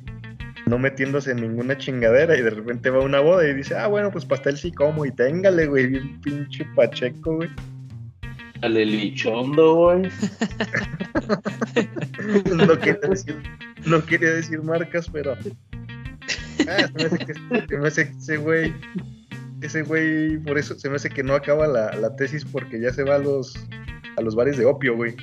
[0.67, 3.89] no metiéndose en ninguna chingadera y de repente va a una boda y dice, ah,
[3.89, 7.51] bueno, pues pastel sí como y téngale, güey, bien pinche pacheco, güey.
[8.63, 10.03] Al lichondo, güey.
[12.55, 13.43] no, quería decir,
[13.87, 15.37] no quería decir marcas, pero...
[16.67, 17.35] Ah, se me hace que,
[17.69, 18.75] se me hace que ese güey
[19.61, 23.03] ese güey, por eso se me hace que no acaba la, tesis porque ya se
[23.03, 23.55] va a los,
[24.17, 25.17] a los bares de opio, güey.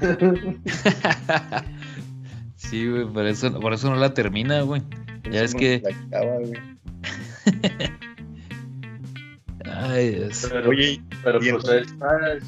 [2.56, 4.82] sí, güey, por eso, por eso no la termina, güey.
[5.30, 5.82] Ya es que.
[9.74, 10.28] Ay.
[10.50, 11.64] Pero, Oye, pero pues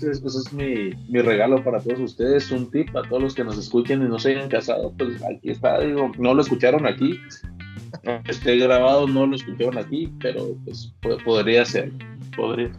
[0.02, 3.58] ese, es mi, mi, regalo para todos ustedes, un tip a todos los que nos
[3.58, 7.18] escuchen y no se hayan casado, pues aquí está, digo, no lo escucharon aquí,
[8.28, 10.92] esté grabado, no lo escucharon aquí, pero pues
[11.24, 11.92] podría ser.
[12.36, 12.70] Podría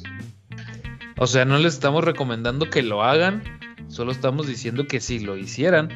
[1.17, 3.41] O sea, no les estamos recomendando que lo hagan,
[3.87, 5.89] solo estamos diciendo que si lo hicieran,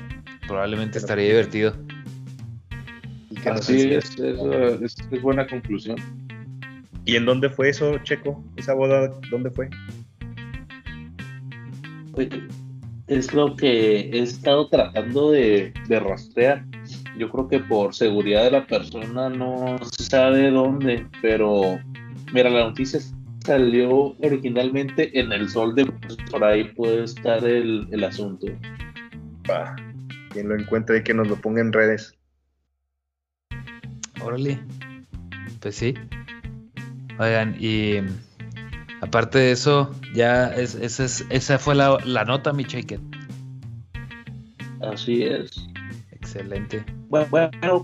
[0.47, 1.75] probablemente estaría divertido.
[3.45, 5.97] Así es, es, es, buena conclusión.
[7.09, 8.43] ¿Y en dónde fue eso, Checo?
[8.55, 9.69] ¿Esa boda dónde fue?
[13.07, 16.63] Es lo que he estado tratando de, de rastrear
[17.19, 21.77] yo creo que por seguridad de la persona no se sabe dónde, pero
[22.33, 22.99] mira, la noticia
[23.43, 25.85] salió originalmente en el sol de
[26.31, 28.47] por ahí puede estar el, asunto.
[30.31, 32.15] quien lo encuentre y que nos lo ponga en redes.
[34.21, 34.59] Órale.
[35.59, 35.93] Pues sí.
[37.19, 37.97] Oigan, y
[39.01, 42.99] aparte de eso, ya es, esa, es, esa fue la, la nota, mi Shaker.
[44.81, 45.67] Así es.
[46.11, 46.83] Excelente.
[47.09, 47.83] Bueno, bueno,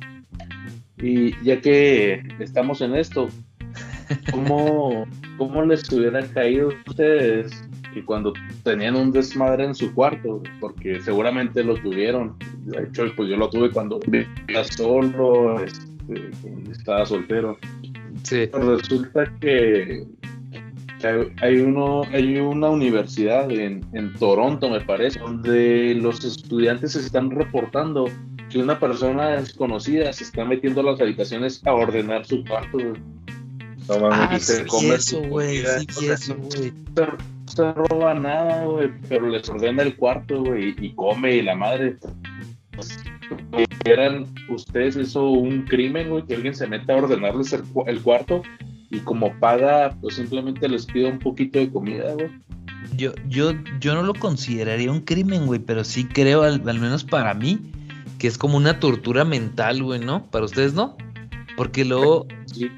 [0.98, 3.28] y ya que estamos en esto,
[4.32, 5.06] ¿cómo,
[5.38, 7.52] cómo les hubieran caído a ustedes
[7.94, 8.32] que cuando
[8.64, 10.42] tenían un desmadre en su cuarto?
[10.62, 12.38] Porque seguramente lo tuvieron.
[12.60, 16.32] De hecho, pues yo lo tuve cuando vivía solo, este,
[16.72, 17.58] estaba soltero.
[18.26, 18.48] Sí.
[18.52, 20.04] Resulta que,
[21.00, 21.08] que
[21.42, 28.06] hay- uno, hay una universidad en, en Toronto, me parece, donde los estudiantes están reportando
[28.50, 32.78] que una persona desconocida se está metiendo a las habitaciones a ordenar su cuarto.
[32.78, 34.12] mames.
[34.12, 35.62] Ah, se sí, come eso, su güey.
[35.64, 36.74] comida, Sí, o sea, eso, güey.
[36.96, 41.56] No se roba nada, güey, pero les ordena el cuarto, güey, y come y la
[41.56, 41.98] madre.
[43.86, 46.24] ¿Eran ustedes eso un crimen, güey?
[46.26, 48.42] Que alguien se meta a ordenarles el, cu- el cuarto
[48.90, 52.30] y como paga, pues simplemente les pida un poquito de comida, güey.
[52.96, 57.04] Yo, yo, yo no lo consideraría un crimen, güey, pero sí creo, al, al menos
[57.04, 57.60] para mí,
[58.20, 60.26] que es como una tortura mental, güey, ¿no?
[60.28, 60.96] Para ustedes, ¿no?
[61.58, 62.70] Porque luego, Sí,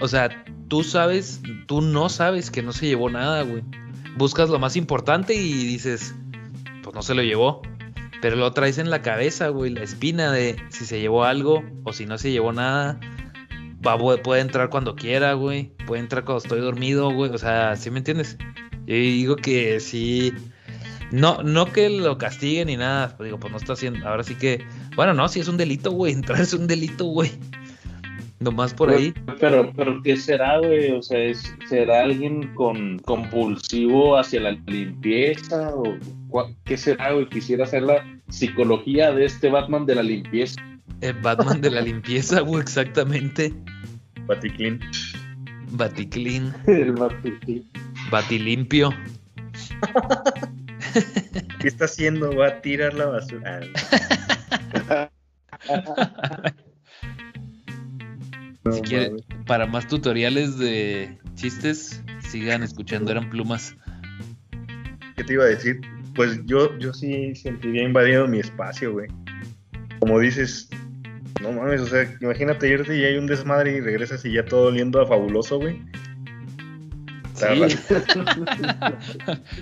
[0.00, 3.62] o sea, tú sabes, tú no sabes que no se llevó nada, güey.
[4.16, 6.14] Buscas lo más importante y dices,
[6.82, 7.62] pues no se lo llevó.
[8.22, 11.92] Pero lo traes en la cabeza, güey, la espina de si se llevó algo o
[11.92, 12.98] si no se llevó nada.
[13.86, 15.70] Va, pu- puede entrar cuando quiera, güey.
[15.86, 17.30] Puede entrar cuando estoy dormido, güey.
[17.30, 18.36] O sea, ¿sí me entiendes?
[18.86, 20.32] Yo digo que sí.
[21.12, 23.14] No, no que lo castiguen ni nada.
[23.16, 24.08] pues digo, pues no está haciendo.
[24.08, 24.64] Ahora sí que.
[24.96, 26.12] Bueno, no, sí es un delito, güey.
[26.14, 27.30] Entrar es un delito, güey.
[28.38, 29.14] Nomás por ahí.
[29.40, 30.90] Pero, pero ¿qué será, güey?
[30.92, 35.70] O sea, ¿es- ¿será alguien con compulsivo hacia la limpieza?
[35.74, 35.84] ¿O
[36.64, 37.28] qué será, güey?
[37.28, 40.60] Quisiera hacer la psicología de este Batman de la limpieza.
[41.00, 43.52] El Batman de la limpieza, güey, exactamente.
[44.26, 44.80] Baticlin.
[45.72, 47.40] Baticlean, El Batman.
[48.10, 48.90] Batilimpio.
[51.60, 52.34] ¿Qué está haciendo?
[52.36, 53.60] Va a tirar la basura.
[58.64, 59.24] No Si quiere- mames.
[59.46, 63.76] Para más tutoriales de chistes, sigan escuchando Eran Plumas.
[65.16, 65.80] ¿Qué te iba a decir?
[66.16, 69.08] Pues yo, yo sí sentiría invadido mi espacio, güey.
[70.00, 70.68] Como dices,
[71.42, 74.68] no mames, o sea, imagínate irte y hay un desmadre y regresas y ya todo
[74.68, 75.80] oliendo a fabuloso, güey.
[77.34, 77.44] Sí.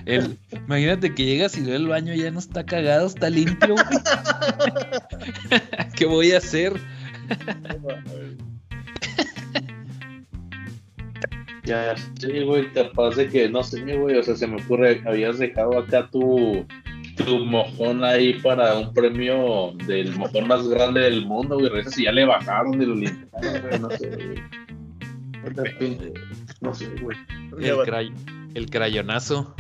[0.07, 3.85] El- imagínate que llegas y ve el baño ya no está cagado, está limpio, güey.
[5.97, 6.75] ¿Qué voy a hacer?
[11.65, 15.39] Ya, sí, güey, capaz de que, no sé, güey, o sea, se me ocurre, habías
[15.39, 16.67] dejado acá tu,
[17.17, 22.13] tu mojón ahí para un premio del mojón más grande del mundo, güey, y ya
[22.13, 24.43] le bajaron de lo limpiaron, güey, no sé, güey.
[26.61, 27.17] No sé, güey.
[27.61, 28.13] El, cray-
[28.55, 29.55] el crayonazo.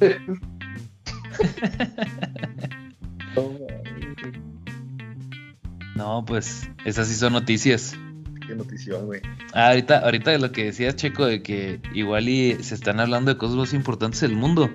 [5.94, 7.96] No, pues esas sí son noticias.
[8.46, 9.20] Qué notición, güey.
[9.52, 13.32] Ah, ahorita, ahorita de lo que decías, Checo, de que igual y se están hablando
[13.32, 14.70] de cosas más importantes del mundo.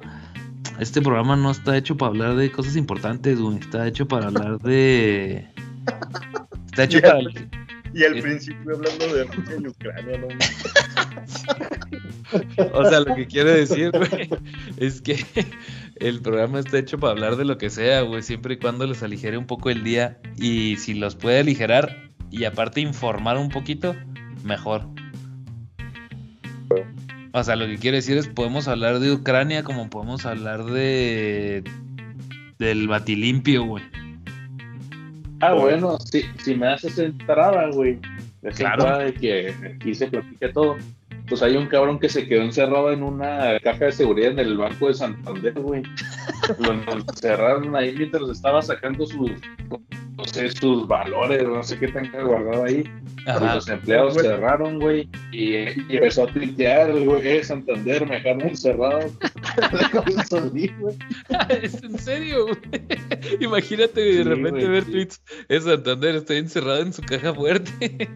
[0.80, 3.60] Este programa no está hecho para hablar de cosas importantes, güey.
[3.60, 5.48] Está hecho para hablar de.
[6.72, 7.14] Está hecho Ya.
[7.14, 7.20] para.
[7.94, 8.22] Y al Sí.
[8.22, 10.28] principio hablando de Rusia y Ucrania, no.
[12.74, 14.30] O sea, lo que quiero decir, güey,
[14.78, 15.26] es que
[15.98, 19.04] el programa está hecho para hablar de lo que sea, güey, siempre y cuando les
[19.04, 20.18] aligere un poco el día.
[20.38, 23.96] Y si los puede aligerar y aparte informar un poquito,
[24.44, 24.88] mejor.
[27.34, 31.64] O sea, lo que quiero decir es, podemos hablar de Ucrania como podemos hablar de...
[32.58, 33.84] del batilimpio, güey.
[35.40, 38.00] Ah, bueno, si, si me haces entrada, güey,
[38.44, 38.84] esa Claro.
[38.84, 40.78] entrada de que aquí se platica todo,
[41.28, 44.58] pues hay un cabrón que se quedó encerrado en una caja de seguridad en el
[44.58, 45.84] banco de Santander, güey.
[46.60, 49.32] Lo encerraron ahí mientras estaba sacando sus,
[50.22, 52.84] no sé, sus valores, no sé qué tan guardado ahí.
[53.26, 53.56] Ajá.
[53.56, 58.42] los empleados cerraron, güey, y, y empezó a tuitear, el güey, eh, Santander, me dejaron
[58.42, 59.00] encerrado.
[61.62, 62.58] ¿Es en serio, güey?
[63.40, 64.92] Imagínate de Sí, repente güey, ver sí.
[64.92, 65.22] tweets.
[65.50, 68.10] Es Santander, estoy encerrado en su caja fuerte.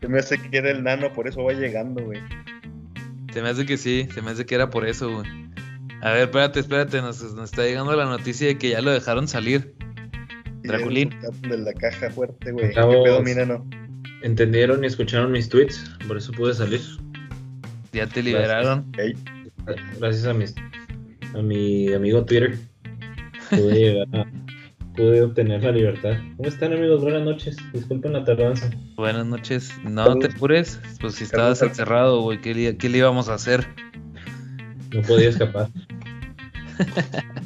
[0.00, 2.20] Se me hace que era el nano, por eso va llegando, güey.
[3.32, 5.26] Se me hace que sí, se me hace que era por eso, güey.
[6.00, 9.26] A ver, espérate, espérate, nos, nos está llegando la noticia de que ya lo dejaron
[9.26, 9.74] salir.
[10.62, 11.10] Draculín.
[11.48, 12.68] De la caja fuerte, güey.
[12.68, 13.66] ¿Qué pedo, mi nano?
[14.22, 16.80] Entendieron y escucharon mis tweets, por eso pude salir.
[17.92, 18.90] Ya te liberaron.
[19.98, 20.54] Gracias a mis
[21.34, 22.58] a mi amigo Twitter.
[23.50, 24.26] Pude llegar a,
[24.96, 26.16] pude obtener la libertad.
[26.36, 27.00] ¿Cómo están amigos?
[27.02, 27.56] Buenas noches.
[27.72, 28.68] Disculpen la tardanza.
[28.96, 29.72] Buenas noches.
[29.84, 33.66] No te apures, pues si estabas encerrado, güey, ¿qué, le- ¿qué le íbamos a hacer?
[34.92, 35.68] No podía escapar.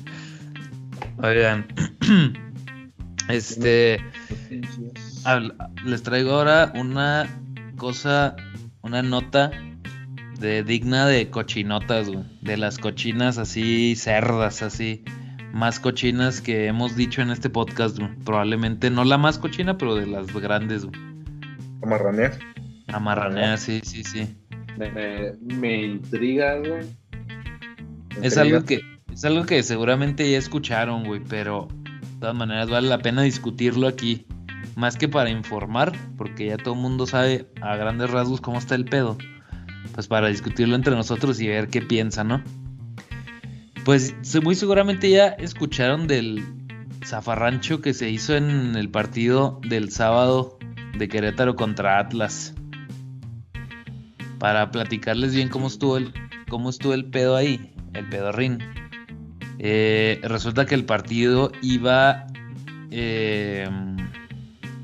[1.22, 1.66] Oigan,
[3.28, 3.98] este,
[5.84, 7.26] les traigo ahora una
[7.76, 8.36] cosa,
[8.82, 9.50] una nota
[10.38, 15.04] de digna de cochinotas, güey, de las cochinas así cerdas, así
[15.52, 18.10] más cochinas que hemos dicho en este podcast, güey.
[18.24, 21.00] Probablemente no la más cochina, pero de las grandes, güey.
[21.82, 22.38] Amarraneas.
[22.88, 24.36] Amarranea, sí, sí, sí.
[24.76, 26.86] Me, me, intriga, güey.
[28.22, 28.80] Es algo que
[29.12, 31.68] es algo que seguramente ya escucharon, güey, pero
[32.22, 34.26] todas maneras vale la pena discutirlo aquí,
[34.76, 38.76] más que para informar, porque ya todo el mundo sabe a grandes rasgos cómo está
[38.76, 39.18] el pedo.
[39.92, 42.40] Pues para discutirlo entre nosotros y ver qué piensa, ¿no?
[43.84, 46.44] Pues muy seguramente ya escucharon del
[47.04, 50.58] zafarrancho que se hizo en el partido del sábado
[50.96, 52.54] de Querétaro contra Atlas.
[54.38, 56.12] Para platicarles bien cómo estuvo el,
[56.48, 58.60] cómo estuvo el pedo ahí, el pedorrín.
[59.64, 62.26] Eh, resulta que el partido iba.
[62.90, 63.68] eh,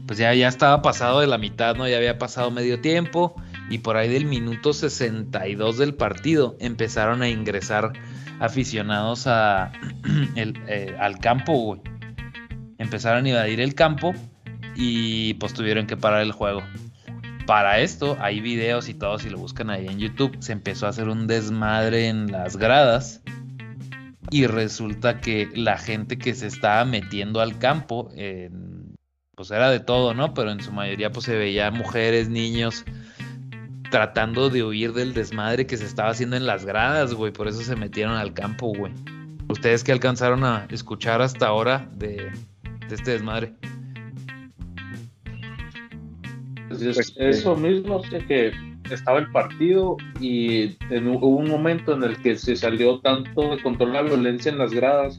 [0.06, 1.86] pues ya, ya estaba pasado de la mitad, ¿no?
[1.86, 3.34] Ya había pasado medio tiempo.
[3.68, 7.92] Y por ahí del minuto 62 del partido empezaron a ingresar
[8.40, 9.72] aficionados a,
[10.36, 11.82] el, eh, al campo.
[12.78, 14.14] Empezaron a invadir el campo
[14.76, 16.62] y pues tuvieron que parar el juego.
[17.46, 20.90] Para esto hay videos y todo, si lo buscan ahí en YouTube, se empezó a
[20.90, 23.22] hacer un desmadre en las gradas
[24.30, 28.10] y resulta que la gente que se estaba metiendo al campo,
[29.34, 30.34] pues era de todo, ¿no?
[30.34, 32.84] Pero en su mayoría pues se veía mujeres, niños
[33.90, 37.62] tratando de huir del desmadre que se estaba haciendo en las gradas, güey, por eso
[37.62, 38.92] se metieron al campo, güey.
[39.48, 42.30] ¿Ustedes qué alcanzaron a escuchar hasta ahora de,
[42.86, 43.54] de este desmadre?
[46.70, 48.52] Es- Pues, eso mismo, sé que
[48.94, 53.62] estaba el partido y en- hubo un momento en el que se salió tanto de
[53.62, 55.18] control la violencia en las gradas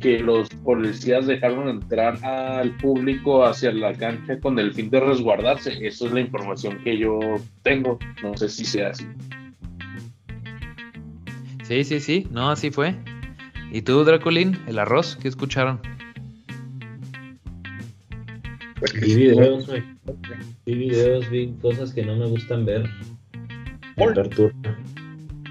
[0.00, 5.86] que los policías dejaron entrar al público hacia la cancha con el fin de resguardarse.
[5.86, 7.18] Eso es la información que yo
[7.62, 7.98] tengo.
[8.22, 9.06] No sé si sea así.
[11.62, 12.94] Sí, sí, sí, no, así fue.
[13.72, 15.16] ¿Y tú, Draculín, el arroz?
[15.22, 15.80] ¿Qué escucharon?
[18.78, 19.82] Pues que Vi sí, videos, güey.
[20.66, 22.88] Vi videos, vi cosas que no me gustan ver.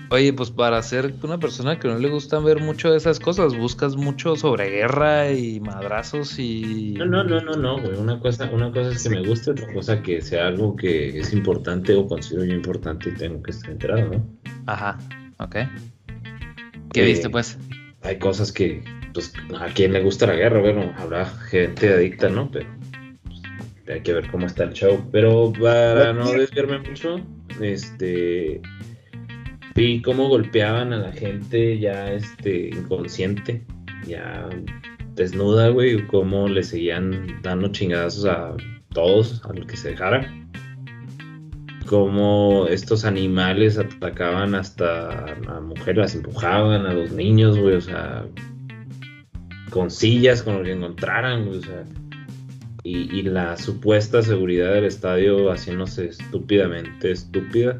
[0.09, 3.57] Oye, pues para ser una persona que no le gustan ver mucho de esas cosas,
[3.57, 6.93] buscas mucho sobre guerra y madrazos y...
[6.97, 7.97] No, no, no, no, no, güey.
[7.97, 11.33] Una cosa, una cosa es que me guste, otra cosa que sea algo que es
[11.33, 14.23] importante o considero yo importante y tengo que estar enterado, ¿no?
[14.67, 14.99] Ajá,
[15.39, 15.55] ok.
[16.91, 17.57] ¿Qué Eh, viste, pues?
[18.03, 18.83] Hay cosas que,
[19.15, 22.51] pues, a quien le gusta la guerra, bueno, habrá gente adicta, ¿no?
[22.51, 22.67] Pero
[23.87, 25.07] hay que ver cómo está el show.
[25.11, 27.19] Pero para no desviarme mucho,
[27.61, 28.61] este,
[29.75, 33.65] vi cómo golpeaban a la gente ya, este, inconsciente,
[34.07, 34.49] ya
[35.15, 38.55] desnuda, güey, cómo le seguían dando chingadazos a
[38.93, 40.31] todos, a los que se dejara.
[41.85, 48.25] Cómo estos animales atacaban hasta a mujeres, las empujaban, a los niños, güey, o sea,
[49.69, 51.83] con sillas, con lo que encontraran, güey, o sea,
[52.83, 57.79] y, la supuesta seguridad del estadio haciéndose estúpidamente estúpida.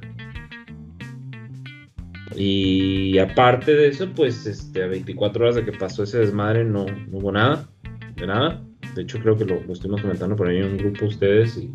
[2.35, 6.85] Y aparte de eso, pues este, a 24 horas de que pasó ese desmadre no,
[6.85, 7.67] no hubo nada,
[8.15, 8.63] de nada.
[8.95, 11.71] De hecho, creo que lo, lo estuvimos comentando por ahí en un grupo ustedes y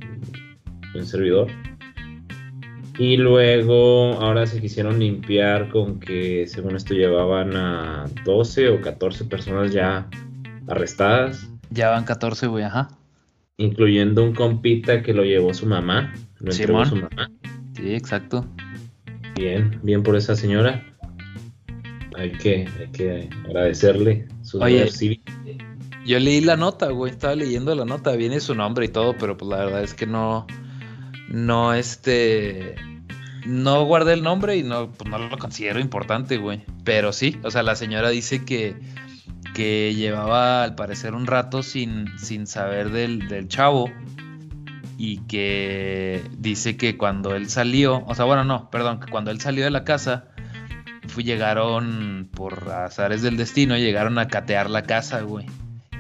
[0.95, 1.49] un servidor.
[2.99, 9.25] Y luego, ahora se quisieron limpiar con que, según esto, llevaban a 12 o 14
[9.27, 10.09] personas ya
[10.67, 12.89] arrestadas, Ya van 14, güey, ajá.
[13.59, 16.15] Incluyendo un compita que lo llevó su mamá.
[16.39, 17.31] Lo entregó su mamá.
[17.77, 18.47] Sí, exacto.
[19.35, 20.85] Bien, bien por esa señora.
[22.17, 24.89] Hay que, hay que agradecerle su Oye.
[26.07, 29.37] Yo leí la nota, güey, estaba leyendo la nota, viene su nombre y todo, pero
[29.37, 30.47] pues la verdad es que no,
[31.29, 32.77] no, este,
[33.45, 36.65] no guardé el nombre y no, pues no lo considero importante, güey.
[36.85, 38.75] Pero sí, o sea, la señora dice que,
[39.59, 43.91] que llevaba al parecer un rato sin, sin saber del, del chavo
[44.97, 49.41] y que dice que cuando él salió, o sea, bueno, no, perdón, que cuando él
[49.41, 50.27] salió de la casa,
[51.09, 55.47] fue, llegaron por azares del destino, llegaron a catear la casa, güey.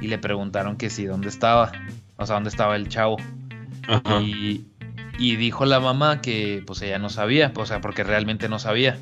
[0.00, 1.72] Y le preguntaron que sí, dónde estaba,
[2.16, 3.16] o sea, dónde estaba el chavo.
[3.88, 4.20] Ajá.
[4.22, 4.68] Y,
[5.18, 9.00] y dijo la mamá que pues ella no sabía, o sea, porque realmente no sabía.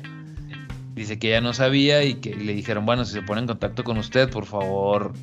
[0.97, 3.83] Dice que ella no sabía y que le dijeron, bueno, si se pone en contacto
[3.83, 5.13] con usted, por favor,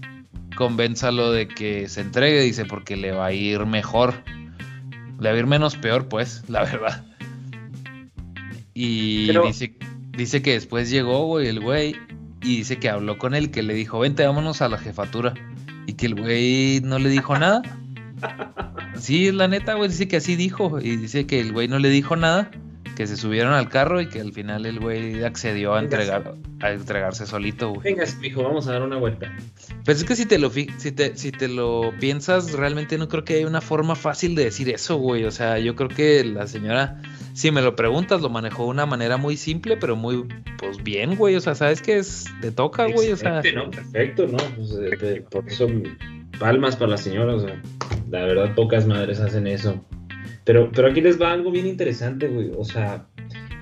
[0.54, 4.14] convénzalo de que se entregue, dice, porque le va a ir mejor.
[5.18, 7.04] Le va a ir menos peor, pues, la verdad.
[8.72, 9.74] Y dice,
[10.16, 11.96] dice que después llegó, güey, el güey,
[12.40, 15.34] y dice que habló con él, que le dijo, vente, vámonos a la jefatura.
[15.88, 17.62] Y que el güey no le dijo nada.
[18.96, 20.80] Sí, la neta, güey, dice que así dijo.
[20.80, 22.48] Y dice que el güey no le dijo nada
[22.94, 26.70] que se subieron al carro y que al final el güey accedió a entregar a
[26.70, 27.82] entregarse solito, güey.
[27.82, 29.34] Venga, hijo, vamos a dar una vuelta.
[29.84, 33.24] Pues es que si te lo si te, si te lo piensas, realmente no creo
[33.24, 35.24] que haya una forma fácil de decir eso, güey.
[35.24, 37.02] O sea, yo creo que la señora,
[37.34, 40.26] si me lo preguntas, lo manejó de una manera muy simple, pero muy,
[40.58, 41.36] pues bien, güey.
[41.36, 43.12] O sea, sabes que es, te toca, güey.
[43.12, 43.70] O sea, ¿no?
[43.70, 44.38] perfecto, ¿no?
[44.56, 45.68] Pues, eh, por eso
[46.38, 47.60] palmas para la señora, o sea,
[48.10, 49.84] la verdad pocas madres hacen eso.
[50.44, 52.50] Pero, pero aquí les va algo bien interesante, güey.
[52.56, 53.06] O sea,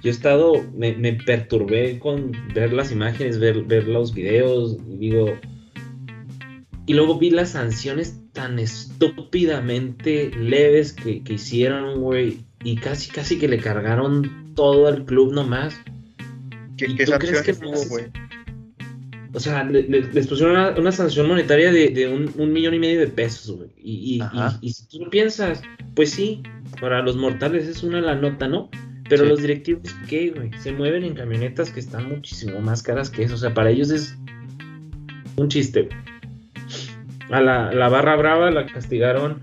[0.03, 4.97] yo he estado, me, me perturbé con ver las imágenes, ver, ver los videos, y
[4.99, 5.39] digo.
[6.87, 12.39] Y luego vi las sanciones tan estúpidamente leves que, que hicieron, güey.
[12.65, 15.75] Y casi, casi que le cargaron todo al club nomás.
[16.77, 18.07] ¿Qué, ¿qué que hubo, güey?
[19.35, 23.71] O sea, les pusieron una, sanción monetaria de, un, millón y medio de pesos, güey.
[23.79, 24.21] Y,
[24.61, 25.63] y, si tú piensas,
[25.95, 26.43] pues sí,
[26.81, 28.71] para los mortales es una la nota, ¿no?
[29.09, 30.51] Pero los directivos, ¿qué, güey?
[30.59, 33.35] Se mueven en camionetas que están muchísimo más caras que eso.
[33.35, 34.17] O sea, para ellos es
[35.37, 35.89] un chiste.
[37.31, 39.43] A la, la barra brava la castigaron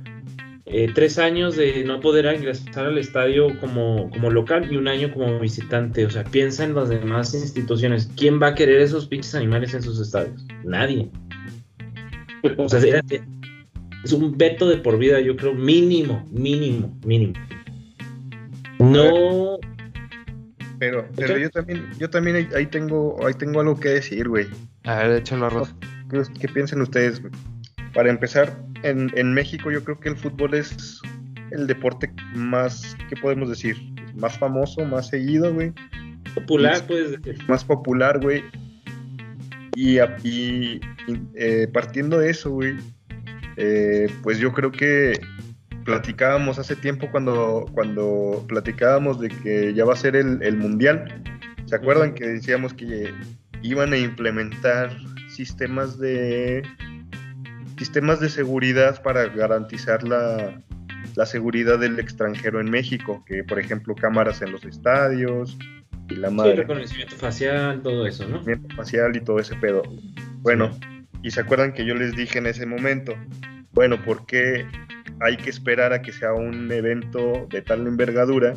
[0.71, 5.11] eh, tres años de no poder ingresar al estadio como, como local y un año
[5.11, 6.05] como visitante.
[6.05, 8.09] O sea, piensa en las demás instituciones.
[8.15, 10.45] ¿Quién va a querer esos pinches animales en sus estadios?
[10.63, 11.09] Nadie.
[12.57, 12.79] O sea,
[14.03, 17.33] es un veto de por vida, yo creo, mínimo, mínimo, mínimo.
[18.79, 19.57] No.
[20.79, 24.47] Pero, pero yo también, yo también ahí tengo, ahí tengo algo que decir, güey.
[24.85, 25.75] A ver, échalo arroz.
[26.09, 27.33] ¿Qué, qué piensan ustedes, güey?
[27.93, 31.01] Para empezar, en, México yo creo que el fútbol es
[31.51, 33.75] el deporte más, ¿qué podemos decir?
[34.15, 35.73] Más famoso, más seguido, güey.
[36.35, 37.43] Popular, puedes decir.
[37.47, 38.43] Más popular, güey.
[39.75, 39.97] Y,
[41.35, 42.75] eh, partiendo de eso, güey,
[43.59, 45.19] eh, pues yo creo que
[45.85, 51.21] platicábamos hace tiempo cuando, cuando platicábamos de que ya va a ser el, el mundial.
[51.65, 53.13] ¿Se acuerdan que decíamos que
[53.61, 54.95] iban a implementar
[55.27, 56.63] sistemas de
[57.77, 60.61] sistemas de seguridad para garantizar la,
[61.25, 65.57] seguridad del extranjero en México, que por ejemplo cámaras en los estadios
[66.09, 66.55] y la madre.
[66.55, 68.39] reconocimiento facial, todo eso, ¿no?
[68.39, 69.83] Reconocimiento facial y todo ese pedo.
[70.41, 70.71] Bueno,
[71.23, 73.15] y se acuerdan que yo les dije en ese momento,
[73.71, 74.65] bueno, ¿por qué
[75.21, 78.53] hay que esperar a que sea un evento de tal envergadura?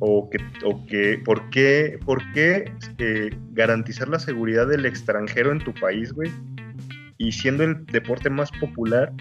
[0.00, 5.60] O que, o que ¿por qué, por qué eh, garantizar la seguridad del extranjero en
[5.60, 6.30] tu país, güey?
[7.22, 9.12] y siendo el deporte más popular,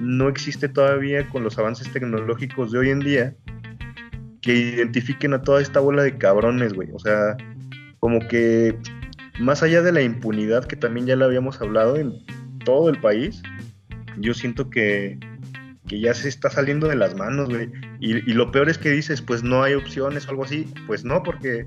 [0.00, 3.34] no existe todavía con los avances tecnológicos de hoy en día
[4.40, 6.88] que identifiquen a toda esta bola de cabrones, güey.
[6.94, 7.36] O sea,
[7.98, 8.78] como que
[9.38, 12.24] más allá de la impunidad que también ya le habíamos hablado en
[12.64, 13.42] todo el país,
[14.18, 15.18] yo siento que,
[15.86, 17.70] que ya se está saliendo de las manos, güey.
[18.00, 20.72] Y, y, lo peor es que dices, pues no hay opciones o algo así.
[20.86, 21.66] Pues no, porque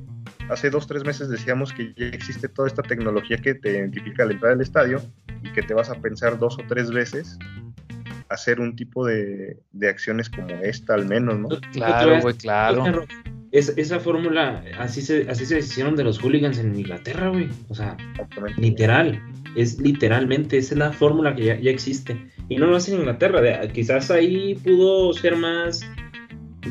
[0.50, 4.32] hace dos, tres meses decíamos que ya existe toda esta tecnología que te identifica al
[4.32, 5.02] entrar al estadio
[5.42, 7.38] y que te vas a pensar dos o tres veces
[8.30, 9.58] hacer un tipo de,
[9.88, 11.50] acciones como esta al menos, ¿no?
[11.72, 13.06] Claro, güey, claro.
[13.54, 17.50] Esa fórmula, así se, así se hicieron de los hooligans en Inglaterra, güey.
[17.70, 17.96] O sea,
[18.58, 19.22] literal.
[19.56, 22.20] Es literalmente, esa es la fórmula que ya, existe.
[22.50, 23.42] Y no lo hacen en Inglaterra.
[23.68, 25.82] quizás ahí pudo ser más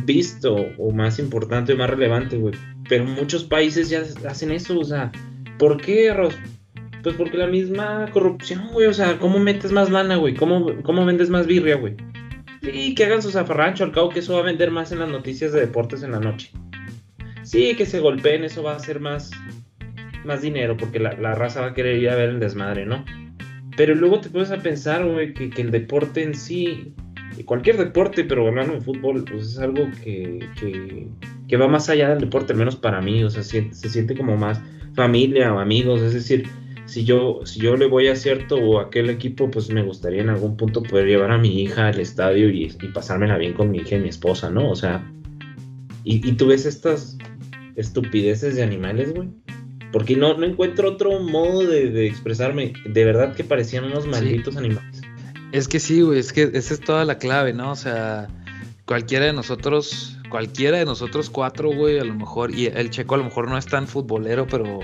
[0.04, 2.54] visto o más importante o más relevante, güey.
[2.88, 5.12] Pero muchos países ya hacen eso, o sea,
[5.58, 6.36] ¿por qué, Ross?
[7.04, 8.88] Pues porque la misma corrupción, güey.
[8.88, 10.34] O sea, ¿cómo metes más lana, güey?
[10.34, 11.94] ¿Cómo, ¿Cómo vendes más birria, güey?
[12.60, 15.08] Sí, que hagan su zafarrancho, al cabo que eso va a vender más en las
[15.08, 16.50] noticias de deportes en la noche.
[17.52, 19.30] Sí, que se golpeen, eso va a hacer más,
[20.24, 23.04] más dinero, porque la, raza va a querer ir a ver el desmadre, ¿no?
[23.76, 26.94] Pero luego te puedes a pensar, güey, que, el deporte en sí,
[27.44, 30.48] cualquier deporte, pero hablando de fútbol, pues es algo que,
[31.46, 34.16] que, va más allá del deporte, al menos para mí, o sea, se, se siente
[34.16, 34.58] como más
[34.94, 36.48] familia o amigos, es decir,
[36.86, 40.30] si yo, si yo le voy a cierto o aquel equipo, pues me gustaría en
[40.30, 43.96] algún punto poder llevar a mi hija al estadio y, pasármela bien con mi hija
[43.96, 44.70] y mi esposa, ¿no?
[44.70, 45.06] O sea,
[46.02, 47.18] y, tú ves estas
[47.76, 49.28] estupideces de animales, güey.
[49.92, 52.72] Porque no, no encuentro otro modo de, expresarme.
[52.86, 55.02] De verdad que parecían unos malditos animales.
[55.52, 57.72] Es que sí, güey, es que esa es toda la clave, ¿no?
[57.72, 58.28] O sea,
[58.86, 63.18] cualquiera de nosotros, cualquiera de nosotros cuatro, güey, a lo mejor, y el checo a
[63.18, 64.80] lo mejor no es tan futbolero, pero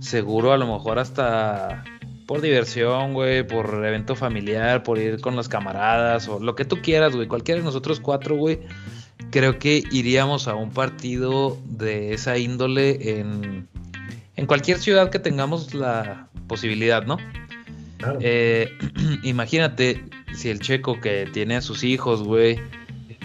[0.00, 1.84] seguro a lo mejor hasta
[2.26, 6.80] por diversión, güey, por evento familiar, por ir con los camaradas o lo que tú
[6.82, 7.26] quieras, güey.
[7.26, 8.60] Cualquiera de nosotros cuatro, güey,
[9.32, 13.66] creo que iríamos a un partido de esa índole en,
[14.36, 17.16] en cualquier ciudad que tengamos la posibilidad, ¿no?
[17.96, 18.18] Claro.
[18.22, 18.70] Eh,
[19.24, 20.04] imagínate
[20.34, 22.60] si el checo que tiene a sus hijos, güey,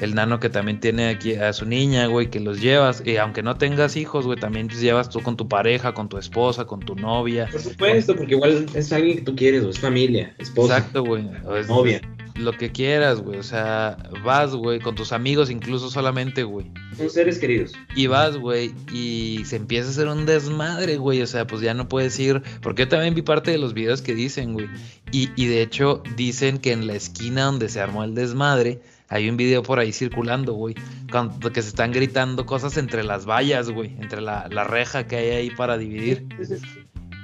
[0.02, 3.42] el nano que también tiene aquí a su niña, güey, que los llevas, y aunque
[3.44, 6.80] no tengas hijos, güey, también los llevas tú con tu pareja, con tu esposa, con
[6.80, 7.48] tu novia.
[7.52, 11.26] Por supuesto, porque igual es alguien que tú quieres, o es familia, esposa, Exacto, güey.
[11.46, 12.02] o es- novia.
[12.40, 13.40] Lo que quieras, güey.
[13.40, 16.68] O sea, vas, güey, con tus amigos, incluso solamente, güey.
[16.96, 17.74] Son seres queridos.
[17.96, 21.22] Y vas, güey, y se empieza a hacer un desmadre, güey.
[21.22, 22.42] O sea, pues ya no puedes ir.
[22.62, 24.68] Porque yo también vi parte de los videos que dicen, güey.
[25.12, 29.30] Y, y de hecho, dicen que en la esquina donde se armó el desmadre, hay
[29.30, 30.76] un video por ahí circulando, güey.
[31.12, 33.96] cuando- Que se están gritando cosas entre las vallas, güey.
[34.02, 36.26] Entre la, la reja que hay ahí para dividir.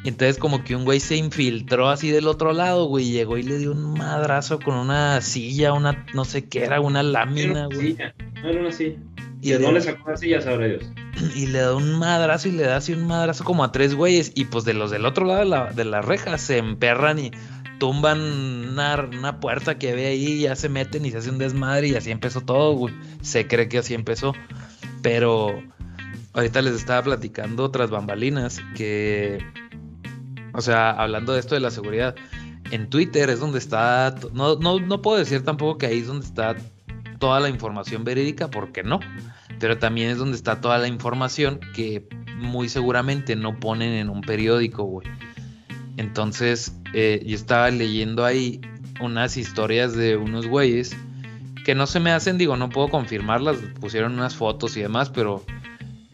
[0.04, 3.58] Entonces como que un güey se infiltró así del otro lado, güey, llegó y le
[3.58, 7.76] dio un madrazo con una silla, una, no sé qué era, una Era lámina, una
[7.76, 7.92] güey.
[7.94, 8.98] silla, no era una silla.
[9.42, 10.84] Y de le- dónde sacó la silla, sabrá Dios.
[11.36, 14.32] Y le da un madrazo y le da así un madrazo como a tres güeyes.
[14.36, 17.32] Y pues de los del otro lado de la, de la reja se emperran y
[17.80, 21.38] tumban una, una puerta que había ahí, y ya se meten y se hace un
[21.38, 22.94] desmadre y así empezó todo, güey.
[23.22, 24.34] Se cree que así empezó.
[25.02, 25.62] Pero
[26.34, 29.40] ahorita les estaba platicando otras bambalinas que,
[30.54, 32.16] o sea, hablando de esto de la seguridad,
[32.72, 36.26] en Twitter es donde está, no, no, no puedo decir tampoco que ahí es donde
[36.26, 36.56] está
[37.20, 39.00] toda la información verídica, porque no,
[39.60, 44.22] pero también es donde está toda la información que muy seguramente no ponen en un
[44.22, 45.08] periódico, güey.
[45.98, 48.60] Entonces, eh, yo estaba leyendo ahí
[49.00, 50.96] unas historias de unos güeyes
[51.64, 55.44] que no se me hacen, digo, no puedo confirmarlas, pusieron unas fotos y demás, pero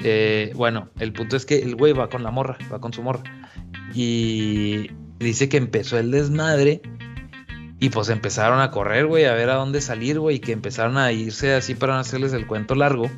[0.04, 3.02] eh, bueno, el punto es que el güey va con la morra, va con su
[3.02, 3.24] morra.
[3.94, 6.82] Y dice que empezó el desmadre
[7.80, 10.98] y pues empezaron a correr, güey, a ver a dónde salir, güey, y que empezaron
[10.98, 13.10] a irse así para no hacerles el cuento largo.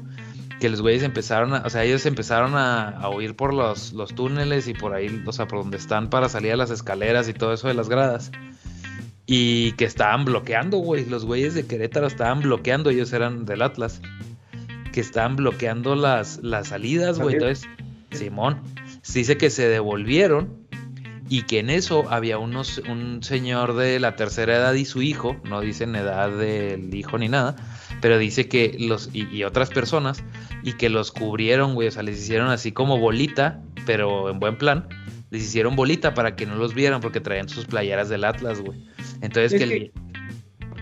[0.60, 4.14] Que los güeyes empezaron a, o sea, ellos empezaron a, a huir por los, los
[4.14, 7.34] túneles y por ahí, o sea, por donde están para salir a las escaleras y
[7.34, 8.32] todo eso de las gradas.
[9.26, 11.06] Y que estaban bloqueando, güey.
[11.06, 14.02] Los güeyes de Querétaro estaban bloqueando, ellos eran del Atlas.
[14.92, 17.36] Que estaban bloqueando las, las salidas, güey.
[17.36, 17.68] Entonces,
[18.12, 18.62] Simón,
[19.12, 20.61] dice que se devolvieron
[21.32, 25.38] y que en eso había unos, un señor de la tercera edad y su hijo,
[25.46, 27.56] no dicen edad del hijo ni nada,
[28.02, 30.26] pero dice que los, y, y otras personas,
[30.62, 34.58] y que los cubrieron, güey, o sea, les hicieron así como bolita, pero en buen
[34.58, 34.90] plan,
[35.30, 38.84] les hicieron bolita para que no los vieran porque traían sus playeras del Atlas, güey.
[39.22, 39.92] Entonces Es que, el, que- vie-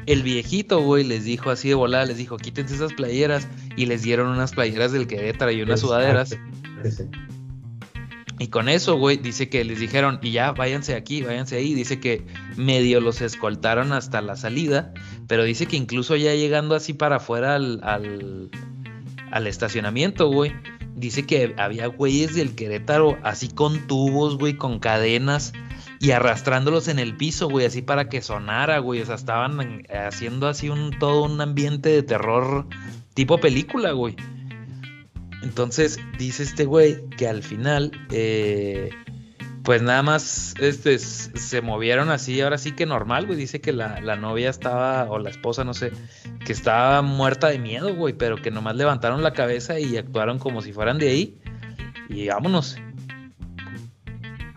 [0.08, 4.02] el viejito, güey, les dijo así de volada, les dijo, quítense esas playeras, y les
[4.02, 6.36] dieron unas playeras del Querétaro y unas sudaderas.
[8.42, 11.74] Y con eso, güey, dice que les dijeron, y ya, váyanse aquí, váyanse ahí.
[11.74, 12.26] Dice que
[12.56, 14.94] medio los escoltaron hasta la salida,
[15.28, 18.50] pero dice que incluso ya llegando así para afuera al, al,
[19.32, 20.54] al estacionamiento, güey,
[20.96, 25.52] dice que había güeyes del Querétaro así con tubos, güey, con cadenas
[26.00, 29.02] y arrastrándolos en el piso, güey, así para que sonara, güey.
[29.02, 32.66] O sea, estaban en- haciendo así un todo un ambiente de terror
[33.14, 34.16] tipo película, güey.
[35.42, 38.90] Entonces dice este güey que al final, eh,
[39.64, 43.38] pues nada más este, se movieron así, ahora sí que normal, güey.
[43.38, 45.92] Dice que la, la novia estaba, o la esposa, no sé,
[46.46, 50.62] que estaba muerta de miedo, güey, pero que nomás levantaron la cabeza y actuaron como
[50.62, 51.38] si fueran de ahí.
[52.10, 52.78] Y vámonos.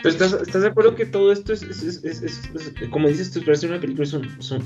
[0.04, 2.50] ¿estás, estás de acuerdo que todo esto es, es- es- es-
[2.90, 4.64] como dices tú, parece una película, es un-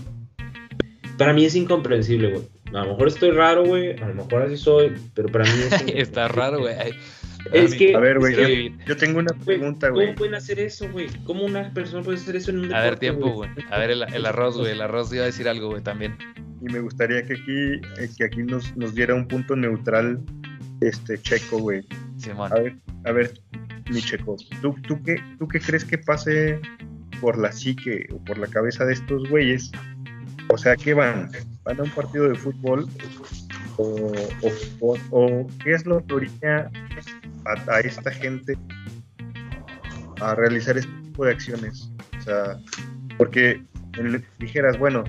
[1.19, 2.49] para mí es incomprensible, güey.
[2.75, 5.83] A lo mejor estoy raro, güey, a lo mejor así soy, pero para mí es
[5.95, 6.75] Está raro, güey.
[7.53, 10.15] Es que- A ver, güey, yo, yo tengo una Güey, pregunta, ¿Cómo güey.
[10.17, 11.07] pueden hacer eso, güey?
[11.25, 13.51] ¿Cómo una persona puede hacer eso en un A ver, deporte, tiempo, güey.
[13.71, 14.73] A ver, el, el arroz, güey.
[14.73, 16.17] El arroz iba a decir algo, güey, también.
[16.61, 20.19] Y me gustaría que aquí, eh, que aquí nos, nos diera un punto neutral
[20.81, 21.83] este checo, güey.
[22.17, 22.53] Simón.
[22.53, 23.33] A ver, a ver,
[23.91, 26.61] mi checo, ¿tú, tú, qué, ¿tú qué crees que pase
[27.21, 29.71] por la psique o por la cabeza de estos güeyes?
[30.49, 31.31] O sea, ¿qué van?
[31.65, 32.87] ¿Van a un partido de fútbol?
[33.79, 34.13] ¿O,
[35.11, 36.71] o, qué es lo que orilla
[37.45, 38.57] a, a esta gente
[40.21, 41.91] a realizar este tipo de acciones?
[42.19, 42.59] O sea,
[43.19, 43.63] porque
[43.99, 45.05] en- dijeras, bueno,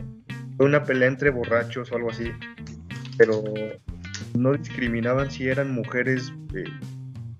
[0.57, 2.31] fue una pelea entre borrachos o algo así,
[3.17, 3.43] pero
[4.37, 6.65] no discriminaban si eran mujeres, eh,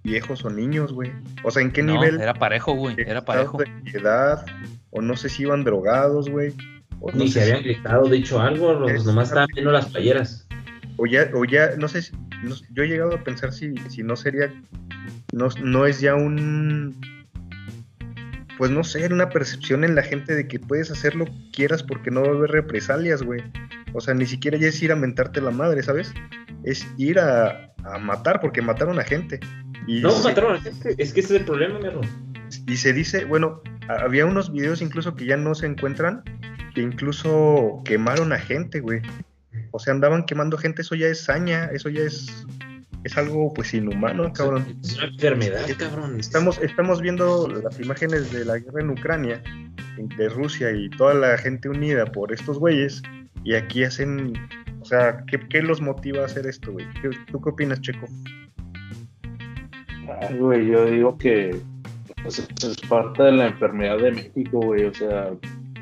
[0.03, 1.11] viejos o niños, güey.
[1.43, 2.21] O sea, ¿en qué No, nivel?
[2.21, 2.95] era parejo, güey.
[2.99, 3.57] Era parejo.
[3.57, 4.45] de edad,
[4.91, 6.53] o no sé si iban drogados, güey.
[6.99, 9.85] O, no Ni se si- habían gritado, dicho algo, los Es- nomás estaban viendo las
[9.87, 10.47] playeras.
[10.97, 14.03] o ya, o ya, no sé, si- no- yo he llegado a pensar si, si
[14.03, 14.51] no sería,
[15.33, 16.99] no, no es ya un,
[18.57, 21.83] pues no sé, una percepción en la gente de que puedes hacer lo que quieras
[21.83, 23.43] porque no va a haber represalias, güey.
[23.93, 26.11] O sea, ni siquiera ya es ir a mentarte la madre, ¿sabes?
[26.63, 29.39] Es ir a, a matar porque mataron a gente.
[29.85, 31.87] Y no, mataron a gente, es que ese es el problema, mi
[32.73, 36.23] Y se dice, bueno, había unos videos incluso que ya no se encuentran,
[36.78, 39.01] que incluso quemaron a gente, güey.
[39.71, 42.45] O sea, andaban quemando gente, eso ya es saña, eso ya es
[43.03, 44.63] es algo pues inhumano, cabrón.
[44.84, 46.19] Es una enfermedad, cabrón.
[46.19, 49.41] Estamos, estamos viendo las imágenes de la guerra en Ucrania,
[49.97, 53.01] de Rusia y toda la gente unida por estos güeyes,
[53.43, 54.34] y aquí hacen,
[54.80, 56.86] o sea, ¿qué, los motiva a hacer esto, güey?
[57.32, 58.05] ¿Tú qué opinas, Checo?
[60.21, 61.59] Ay, güey, yo digo que
[62.21, 65.32] pues, es parte de la enfermedad de México, güey, o sea,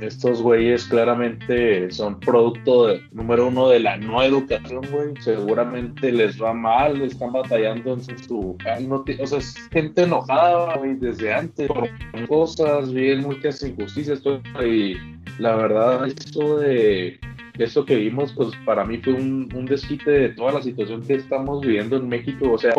[0.02, 5.14] estos güeyes claramente son producto número uno de la no educación, güey.
[5.20, 8.58] Seguramente les va mal, están batallando en su...
[8.58, 11.90] o sea, es gente enojada, güey, desde antes por
[12.28, 14.98] cosas, bien muchas injusticias, todo, y
[15.40, 17.20] la verdad, esto de
[17.58, 21.16] esto que vimos, pues para mí fue un, un, desquite de toda la situación que
[21.16, 22.52] estamos viviendo en México.
[22.52, 22.74] O sea,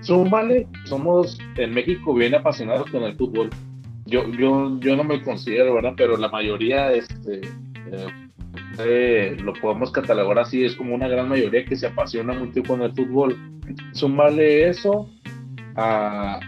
[0.00, 3.50] súmale, somos en México bien apasionados con el fútbol
[4.06, 5.94] yo, yo, yo no me considero, ¿verdad?
[5.96, 7.40] Pero la mayoría, este,
[8.78, 12.82] eh, lo podemos catalogar así, es como una gran mayoría que se apasiona mucho con
[12.82, 13.36] el fútbol.
[13.92, 15.10] Sumarle eso
[15.74, 16.38] a,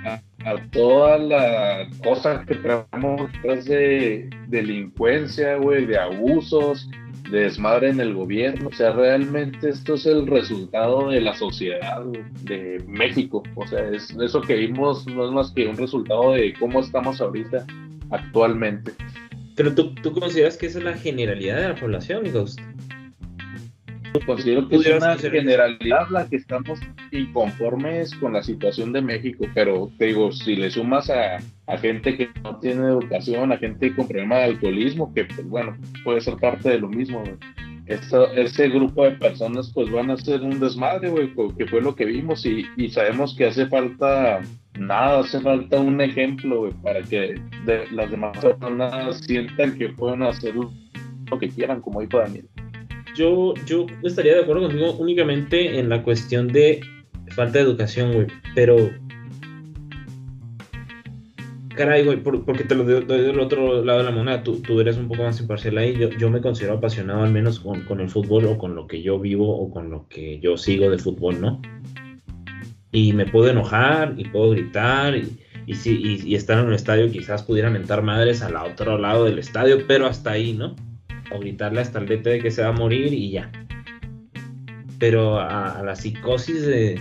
[0.45, 6.89] a, toda la cosa que traemos de delincuencia, güey, de abusos,
[7.31, 8.69] desmadre en el gobierno.
[8.69, 12.03] O sea, realmente esto es el resultado de la sociedad
[12.45, 13.43] de México.
[13.55, 17.21] O sea, es eso que vimos no es más que un resultado de cómo estamos
[17.21, 17.67] ahorita
[18.11, 18.93] actualmente.
[19.55, 22.61] Pero tú, tú consideras que esa es la generalidad de la población, Ghost.
[24.27, 26.81] Considero que es una generalidad la que estamos
[27.13, 31.39] inconformes con la situación de México, pero te digo, si le sumas a,
[31.79, 36.21] gente que no tiene educación, a gente con problema de alcoholismo, que pues bueno, puede
[36.21, 37.23] ser parte de lo mismo,
[37.87, 42.05] ese grupo de personas pues van a ser un desmadre, güey, que fue lo que
[42.05, 44.41] vimos y, sabemos que hace falta
[44.79, 47.41] nada, hace falta un ejemplo, güey, para que
[47.93, 52.47] las demás personas sientan que pueden hacer lo que quieran, como dijo Daniel
[53.19, 56.81] yo, yo estaría de acuerdo contigo únicamente en la cuestión de
[57.35, 58.27] falta de educación, güey.
[58.55, 58.91] Pero.
[61.75, 64.43] Caray, güey, porque te lo doy, del otro lado de la moneda.
[64.43, 65.97] Tú, tú, eres un poco más imparcial ahí.
[65.97, 69.03] Yo, yo me considero apasionado al menos con, con, el fútbol o con lo que
[69.03, 71.63] yo vivo o con lo que yo sigo de fútbol, ¿no?
[72.91, 77.43] Y me puedo enojar y puedo gritar y, y, y estar en un estadio quizás
[77.45, 80.75] pudiera mentar madres al otro lado del estadio, pero hasta ahí, ¿no?
[81.31, 83.51] O gritarle hasta el DT de que se va a morir y ya.
[84.99, 87.01] Pero a, la psicosis de,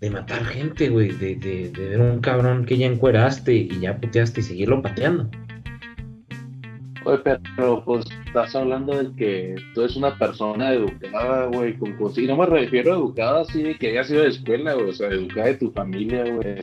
[0.00, 4.40] de matar gente, güey, de, de, ver un cabrón que ya encueraste y ya puteaste
[4.40, 5.30] y seguirlo pateando.
[7.04, 7.18] Oye,
[7.56, 12.36] pero pues estás hablando de que tú eres una persona educada, güey, con y no
[12.36, 15.46] me refiero a educada así de que haya sido de escuela, güey, o sea, educada
[15.46, 16.60] de tu familia, güey.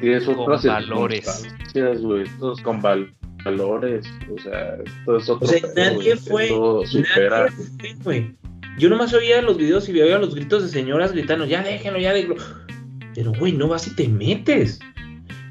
[0.00, 1.48] Tienes otras valores.
[1.74, 2.24] Güey,
[2.62, 5.38] con valores valores, o sea, todo eso.
[5.40, 8.34] O sea, nadie fue, nadie fue,
[8.78, 12.12] Yo nomás oía los videos y veía los gritos de señoras gritando, ya déjenlo, ya
[12.12, 12.36] déjenlo.
[13.14, 14.78] Pero, güey, no vas y te metes.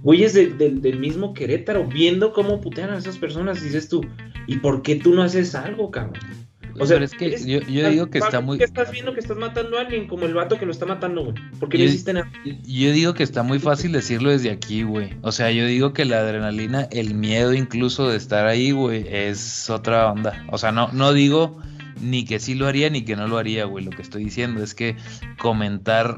[0.02, 4.06] Güeyes de, del mismo Querétaro viendo cómo putean a esas personas, dices tú,
[4.48, 6.39] ¿y por qué tú no haces algo, cabrón?
[6.80, 8.58] O sea, es que yo, yo digo que está muy.
[8.58, 11.24] ¿Qué estás viendo que estás matando a alguien como el vato que lo está matando,
[11.24, 11.36] güey?
[11.60, 12.32] Porque no hiciste nada.
[12.46, 15.14] Yo digo que está muy fácil decirlo desde aquí, güey.
[15.22, 19.70] O sea, yo digo que la adrenalina, el miedo incluso de estar ahí, güey, es
[19.70, 20.46] otra onda.
[20.52, 21.58] O sea, no, no digo
[22.02, 23.84] ni que sí lo haría ni que no lo haría, güey.
[23.84, 24.96] Lo que estoy diciendo es que
[25.38, 26.18] comentar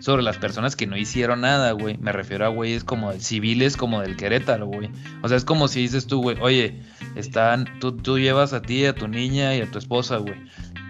[0.00, 1.96] sobre las personas que no hicieron nada, güey.
[1.98, 4.90] Me refiero a güeyes como civiles como del Querétaro, güey.
[5.22, 6.80] O sea, es como si dices tú, güey, oye,
[7.14, 10.36] están, tú, tú llevas a ti, a tu niña y a tu esposa, güey.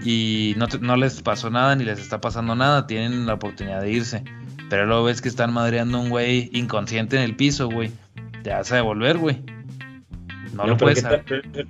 [0.05, 3.91] Y no, no les pasó nada ni les está pasando nada, tienen la oportunidad de
[3.91, 4.25] irse.
[4.71, 7.91] Pero luego ves que están madreando un güey inconsciente en el piso, güey.
[8.43, 9.43] Te vas a devolver, güey.
[10.55, 11.05] No, lo puedes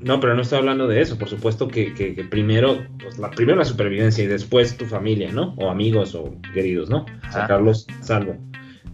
[0.00, 1.18] No, pero no estoy hablando de eso.
[1.18, 5.54] Por supuesto que, que, primero, pues, la, primero la supervivencia y después tu familia, ¿no?
[5.56, 7.06] O amigos o queridos, ¿no?
[7.30, 8.36] Sacarlos salvo.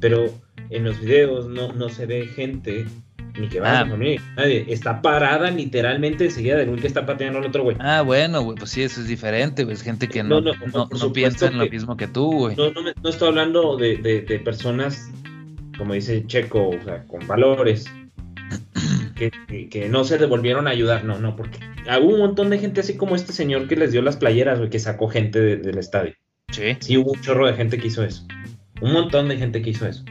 [0.01, 0.26] Pero
[0.70, 2.87] en los videos no, no se ve gente
[3.39, 3.87] ni que va a ah.
[3.87, 4.64] familia, nadie.
[4.68, 7.76] Está parada literalmente enseguida de un que está pateando al otro güey.
[7.80, 9.74] Ah, bueno, güey, pues sí, eso es diferente, güey.
[9.74, 12.57] Es gente que no, no, no, piensa en lo mismo que tú, güey.
[12.57, 15.11] No, no, no estoy hablando de, de, de personas,
[15.76, 17.87] como dice Checo, o sea, con valores
[19.17, 21.59] que, no se devolvieron a ayudar, no, no, porque
[22.01, 24.71] hubo un montón de gente así como este señor que les dio las playeras, güey,
[24.71, 26.14] que sacó gente del estadio.
[26.53, 26.77] Sí.
[26.81, 28.27] Sí, hubo un chorro de gente que hizo eso.
[28.81, 30.05] Un montón de gente que hizo eso.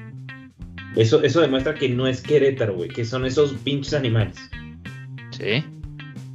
[0.95, 4.38] Eso, eso demuestra que no es Querétaro, güey, que son esos pinches animales.
[5.32, 5.64] Sí.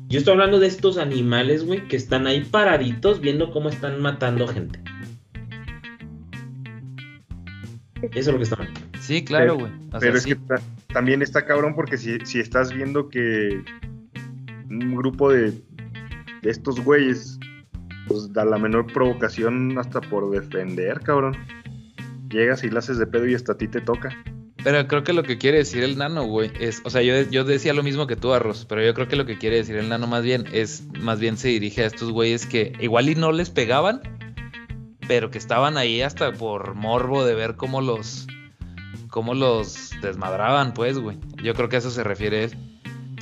[0.08, 4.46] Yo estoy hablando de estos animales, güey, que están ahí paraditos viendo cómo están matando
[4.48, 4.80] gente.
[8.02, 8.68] Eso es lo que están.
[9.00, 9.72] Sí, claro, Pero- güey.
[9.90, 10.30] Sea, Pero es sí.
[10.30, 10.40] que
[10.92, 13.62] también está cabrón porque si, si estás viendo que
[14.68, 15.52] un grupo de,
[16.42, 17.38] de estos güeyes,
[18.06, 21.36] pues da la menor provocación hasta por defender, cabrón.
[22.30, 24.16] Llegas y la haces de pedo y hasta a ti te toca.
[24.62, 27.44] Pero creo que lo que quiere decir el nano, güey, es, o sea, yo, yo
[27.44, 29.88] decía lo mismo que tú, Arroz, pero yo creo que lo que quiere decir el
[29.88, 33.32] nano más bien es, más bien se dirige a estos güeyes que igual y no
[33.32, 34.02] les pegaban,
[35.08, 38.26] pero que estaban ahí hasta por morbo de ver cómo los,
[39.10, 41.18] cómo los desmadraban, pues, güey.
[41.42, 42.50] Yo creo que a eso se refiere él.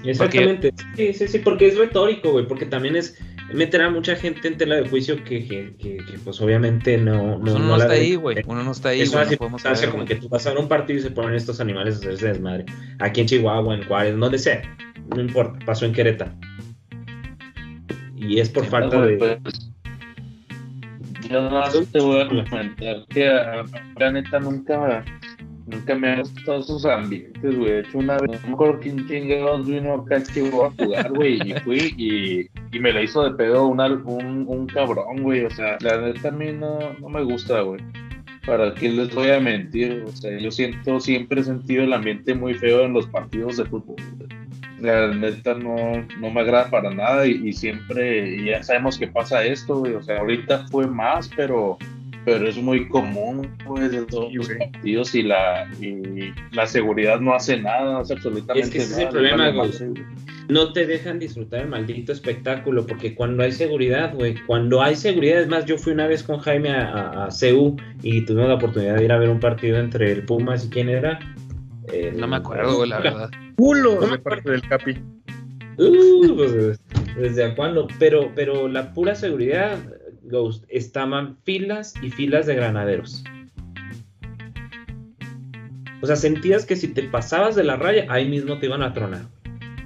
[0.04, 0.72] Exactamente.
[0.96, 3.18] Sí, sí, sí, porque es retórico, güey, porque también es
[3.52, 7.38] meter a mucha gente en tela de juicio que, que, que- que, pues obviamente no,
[7.40, 8.36] Pues no, uno no no está ahí, güey.
[8.46, 10.50] Uno no está ahí, Es una No podemos circunstancia saber, como que tú vas a
[10.50, 12.66] ver un partido y se ponen estos animales a hacerse desmadre.
[13.00, 14.62] Aquí en Chihuahua, en Juárez, donde sea.
[15.14, 16.30] No importa, pasó en Querétaro.
[18.16, 19.16] Y es por Sí, falta de...
[19.42, 19.70] pues,
[21.30, 23.64] yo nada más te voy a comentar que a, a-
[23.98, 25.04] la neta nunca,
[25.68, 27.70] nunca me han gustado esos ambientes, güey.
[27.70, 31.38] De hecho, una vez, no me acuerdo quién chingados vino acá Chihuahua a jugar, güey,
[31.50, 35.44] y fui y, y me la hizo de pedo una- un, un cabrón, güey.
[35.44, 37.80] O sea, la neta a mí no, no me gusta, güey.
[38.46, 40.04] ¿Para qué les voy a mentir?
[40.06, 43.66] O sea, yo siento, siempre he sentido el ambiente muy feo en los partidos de
[43.66, 43.96] fútbol.
[44.80, 45.74] La neta no,
[46.20, 49.92] no me agrada para nada y, y siempre, y ya sabemos que pasa esto, güey.
[49.94, 51.76] O sea, ahorita fue más, pero,
[52.32, 54.58] pero es muy común, pues, en todos los güey.
[54.58, 58.86] partidos y la, y la seguridad no hace nada, no hace absolutamente Es que ese
[58.86, 59.02] es nada.
[59.08, 60.04] el problema, vale güey.
[60.48, 65.40] no te dejan disfrutar el maldito espectáculo, porque cuando hay seguridad, güey, cuando hay seguridad,
[65.40, 68.54] es más, yo fui una vez con Jaime a, a, a CU y tuvimos la
[68.54, 71.18] oportunidad de ir a ver un partido entre el Pumas y quién era.
[71.92, 73.30] El- No me acuerdo, güey, la verdad.
[73.56, 74.00] ¡Culo!
[74.00, 74.98] No me parte del Capi.
[75.78, 76.80] Uh, pues,
[77.16, 77.86] ¿Desde a cuándo?
[77.98, 79.78] Pero, pero la pura seguridad,
[80.28, 83.24] Ghost, estaban filas y filas de granaderos.
[86.00, 88.92] O sea, sentías que si te pasabas de la raya, ahí mismo te iban a
[88.92, 89.22] tronar.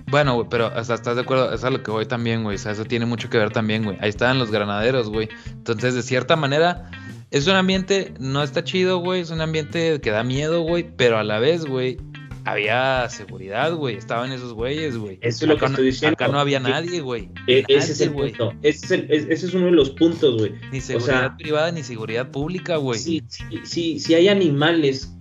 [0.09, 2.57] Bueno, güey, pero hasta estás de acuerdo, es a lo que voy también, güey.
[2.57, 3.97] O sea, eso tiene mucho que ver también, güey.
[4.01, 5.31] Ahí estaban los granaderos, güey.
[5.51, 6.91] Entonces, de cierta manera,
[7.31, 9.23] es un ambiente, no está chido, güey.
[9.23, 10.87] Es un ambiente que da miedo, güey.
[10.99, 11.97] Pero a la vez, güey,
[12.45, 13.97] había seguridad, güey.
[13.97, 15.19] Estaban esos güeyes, güey.
[15.21, 16.15] Eso es lo Acá que no- estoy diciendo.
[16.15, 17.29] Acá no había nadie, güey.
[17.47, 18.31] E- ese es el güey.
[18.33, 18.55] punto.
[18.63, 20.53] Ese es, el- es- ese es uno de los puntos, güey.
[20.73, 22.99] Ni seguridad sea- privada ni seguridad pública, güey.
[22.99, 25.13] Si, si, si- si hay animales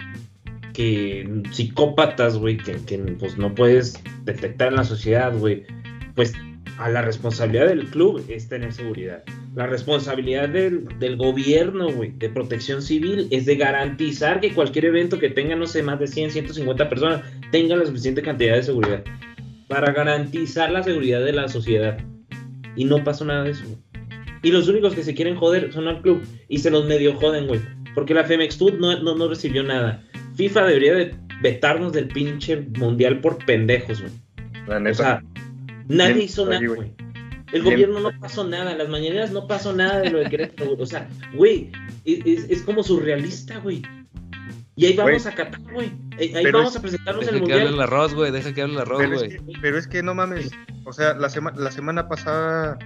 [0.73, 5.63] que psicópatas, güey, que, que, pues no puedes detectar en la sociedad, güey,
[6.15, 6.33] pues
[6.81, 9.23] a la responsabilidad del club es tener seguridad.
[9.55, 15.19] La responsabilidad del, del gobierno, güey, de protección civil, es de garantizar que cualquier evento
[15.19, 17.21] que tenga, no sé, más de 100, 150 personas,
[17.51, 19.03] tenga la suficiente cantidad de seguridad.
[19.67, 21.97] Para garantizar la seguridad de la sociedad.
[22.75, 23.63] Y no pasó nada de eso.
[23.65, 23.77] güey.
[24.43, 26.23] Y los únicos que se quieren joder son al club.
[26.49, 27.61] Y se los medio joden, güey.
[27.93, 30.03] Porque la Femextud no, no, no recibió nada.
[30.35, 34.13] FIFA debería de vetarnos del pinche mundial por pendejos, güey.
[34.67, 34.93] La O neta.
[34.95, 35.23] sea,
[35.87, 36.75] nadie Bien, hizo nada, güey.
[36.75, 36.93] güey.
[37.53, 37.73] El Bien.
[37.75, 40.81] gobierno no pasó nada, las mañaneras no pasó nada de lo de Querétaro, güey.
[40.81, 41.71] O sea, güey,
[42.05, 43.81] es, es- como surrealista, güey.
[44.77, 45.33] Y ahí vamos Güey.
[45.33, 45.91] a Qatar, güey.
[46.17, 47.87] Ahí, Pero vamos es- a presentarnos en Deja el que hable el mundial.
[47.89, 48.31] arroz, güey.
[48.31, 49.37] Deja que hable el arroz, pero, es güey.
[49.37, 50.49] que, pero es que no mames.
[50.85, 52.79] O sea, la, sema- la semana pasada.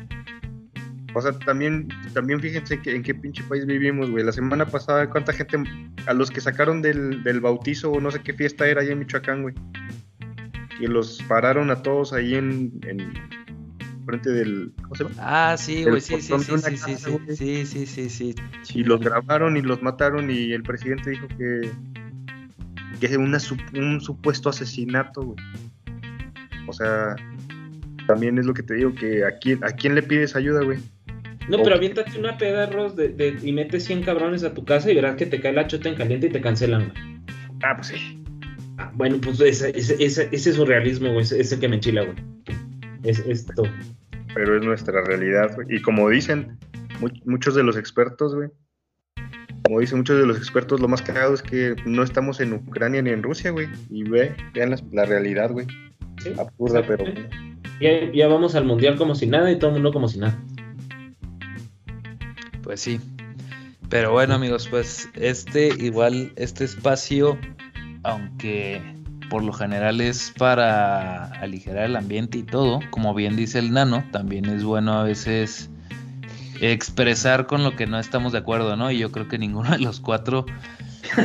[1.13, 4.25] O sea, también, también fíjense que, en qué pinche país vivimos, güey.
[4.25, 5.57] La semana pasada, ¿cuánta gente
[6.07, 8.99] a los que sacaron del, del bautizo o no sé qué fiesta era allá en
[8.99, 9.55] Michoacán, güey?
[10.79, 13.13] Y los pararon a todos ahí en, en
[14.05, 14.71] frente del.
[14.83, 15.15] ¿Cómo se llama?
[15.19, 17.35] Ah, sí, güey, sí, sí, sí, una sí, sí, casa, sí, güey.
[17.37, 18.35] sí, sí, sí, sí.
[18.73, 21.69] Y los grabaron y los mataron y el presidente dijo que.
[22.99, 23.37] que es una,
[23.73, 25.37] un supuesto asesinato, güey.
[26.67, 27.15] O sea.
[28.07, 30.77] También es lo que te digo, que a quién, a quién le pides ayuda, güey.
[31.49, 34.91] No, pero aviéntate una peda, Ros, de, de- y metes 100 cabrones a tu casa
[34.91, 37.21] y verás que te cae la chota en caliente y te cancelan, güey.
[37.63, 38.23] Ah, pues sí.
[38.85, 41.21] Ah, bueno, pues ese, ese, ese, ese es su realismo, güey.
[41.23, 42.15] Ese es el que me enchila, güey.
[43.03, 43.63] Es esto.
[44.33, 45.67] pero es nuestra realidad, güey.
[45.69, 46.57] Y como dicen
[46.99, 48.49] mu- muchos de los expertos, güey,
[49.63, 53.01] como dicen muchos de los expertos, lo más cagado es que no estamos en Ucrania
[53.01, 53.67] ni en Rusia, güey.
[53.89, 55.65] Y ve, vean las- la, realidad, güey.
[56.21, 57.05] Sí, Absurda, pero...
[57.81, 60.37] Ya, ya vamos al mundial como si nada y todo el mundo como si nada.
[62.63, 62.99] Pues sí.
[63.89, 67.37] Pero bueno, amigos, pues este igual, este espacio,
[68.05, 68.81] aunque
[69.29, 74.03] por lo general es para aligerar el ambiente y todo, como bien dice el nano,
[74.11, 75.69] también es bueno a veces
[76.61, 78.91] expresar con lo que no estamos de acuerdo, ¿no?
[78.91, 80.45] Y yo creo que ninguno de los cuatro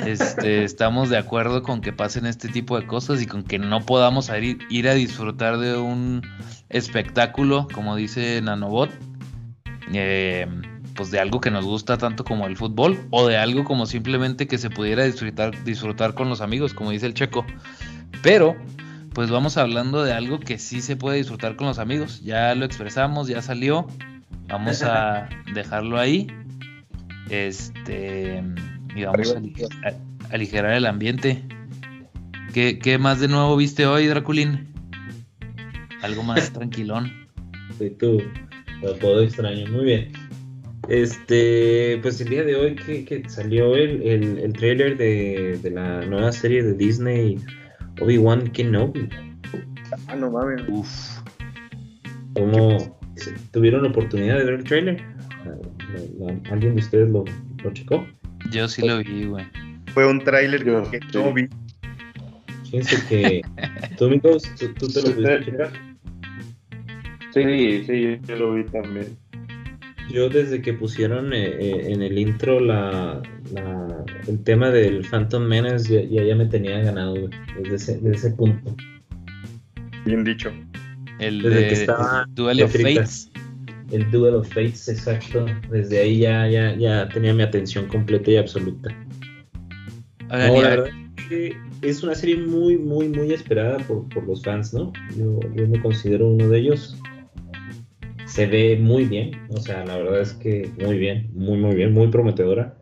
[0.07, 3.81] Este, estamos de acuerdo con que pasen este tipo de cosas y con que no
[3.81, 6.23] podamos ir, ir a disfrutar de un
[6.69, 8.91] espectáculo, como dice Nanobot,
[9.93, 10.47] eh,
[11.01, 14.47] pues de algo que nos gusta tanto como el fútbol, o de algo como simplemente
[14.47, 17.47] que se pudiera disfrutar, disfrutar con los amigos, como dice el checo.
[18.23, 18.55] Pero,
[19.15, 22.21] pues vamos hablando de algo que sí se puede disfrutar con los amigos.
[22.23, 23.87] Ya lo expresamos, ya salió.
[24.49, 26.27] Vamos a dejarlo ahí.
[27.31, 28.45] Este.
[28.95, 31.43] Y vamos a, aligerar el ambiente.
[32.53, 34.69] ¿Qué, ¿Qué, más de nuevo viste hoy, Draculín?
[36.03, 37.11] Algo más tranquilón.
[37.79, 38.21] Sí, tú,
[38.83, 40.20] lo puedo extraño, muy bien.
[40.89, 45.71] Este, pues el día de hoy que, que salió el, el, el trailer de, de,
[45.71, 47.39] la nueva serie de Disney,
[48.01, 49.09] Obi-Wan Kenobi.
[50.09, 50.63] Ah, no mames.
[50.69, 50.89] Uf.
[52.35, 52.99] ¿Cómo
[53.53, 55.05] tuvieron la oportunidad de ver el trailer?
[56.51, 57.25] ¿Alguien de ustedes lo,
[57.63, 58.07] lo checó?
[58.51, 59.47] Yo sí lo vi, güey.
[59.93, 61.49] Fue un tráiler que no vi.
[62.65, 63.43] Fíjense que
[63.99, 65.73] tú, amigos, ¿tú, tú te lo pudiste checar.
[67.33, 69.17] Sí, sí, yo lo vi también.
[70.13, 73.23] Yo desde que pusieron eh, eh, en el intro la,
[73.55, 77.31] la, el tema del Phantom Menace ya, ya me tenía ganado, güey,
[77.63, 78.75] desde ese, desde ese punto.
[80.05, 80.51] Bien dicho.
[81.19, 82.73] El Desde de que estaba Duel of.
[82.73, 83.31] Fates.
[83.93, 85.47] El Duel of Fates, exacto.
[85.71, 88.91] Desde ahí ya, ya, ya tenía mi atención completa y absoluta.
[90.31, 90.89] No, y la a- verdad
[91.19, 94.93] es que es una serie muy, muy, muy esperada por, por los fans, ¿no?
[95.17, 96.97] Yo, yo me considero uno de ellos.
[98.41, 101.93] Se ve muy bien, o sea, la verdad es que muy bien, muy, muy bien,
[101.93, 102.75] muy prometedora.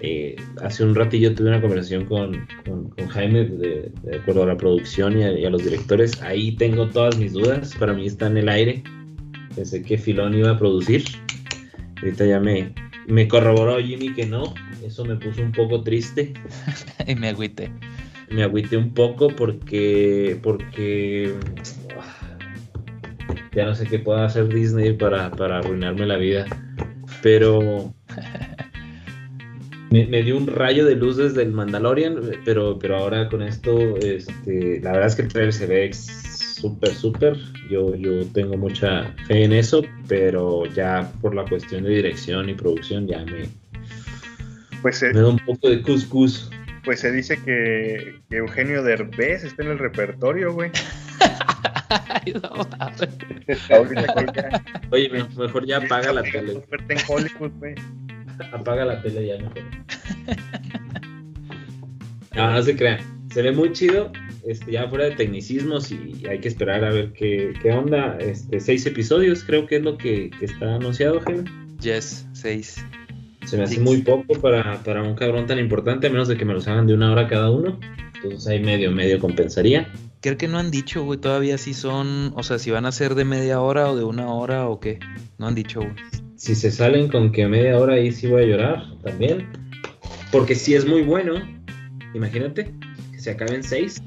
[0.00, 4.46] Eh, hace un ratillo tuve una conversación con, con- con Jaime de, de acuerdo a
[4.46, 6.20] la producción y a, y a los directores.
[6.22, 8.82] Ahí tengo todas mis dudas, para mí está en el aire.
[9.54, 11.04] Pensé que Filón iba a producir.
[12.02, 12.74] Ahorita ya me,
[13.06, 14.54] me corroboró Jimmy que no.
[14.84, 16.32] Eso me puso un poco triste
[17.06, 17.70] y me agüité.
[18.32, 21.32] me agüité un poco porque porque
[23.56, 26.44] ya no sé qué pueda hacer Disney para, para arruinarme la vida.
[27.22, 27.94] Pero
[29.90, 33.96] me, me dio un rayo de luz desde el Mandalorian pero pero ahora con esto
[33.96, 37.36] este la verdad es que el trailer se ve súper súper.
[37.70, 42.54] Yo yo tengo mucha fe en eso pero ya por la cuestión de dirección y
[42.54, 43.48] producción ya me,
[44.82, 46.50] Pues se, me da un poco de cuscús.
[46.84, 50.70] pues se dice que, que Eugenio Derbez está en el repertorio, güey.
[54.90, 57.74] oye me- mejor ya apaga la tele oferta en Hollywood, güey.
[58.52, 59.62] Apaga la tele ya mejor.
[62.34, 62.98] No, no se crean.
[63.32, 64.12] Se ve muy chido.
[64.46, 68.16] Este, ya fuera de tecnicismos y hay que esperar a ver qué, qué onda.
[68.20, 71.44] Este, seis episodios creo que es lo que, que está anunciado, Jaime.
[71.80, 72.84] Yes, 6.
[73.44, 73.84] Se me hace Six.
[73.84, 76.86] muy poco para, para un cabrón tan importante, a menos de que me los hagan
[76.86, 77.78] de una hora cada uno.
[78.14, 79.88] Entonces ahí medio, medio compensaría.
[80.26, 83.14] Creo que no han dicho, güey, todavía si son, o sea, si van a ser
[83.14, 84.98] de media hora o de una hora o qué.
[85.38, 85.94] No han dicho, güey.
[86.34, 89.46] Si se salen con que media hora ahí sí voy a llorar también.
[90.32, 91.34] Porque si es muy bueno,
[92.12, 92.74] imagínate
[93.12, 94.02] que se acaben seis.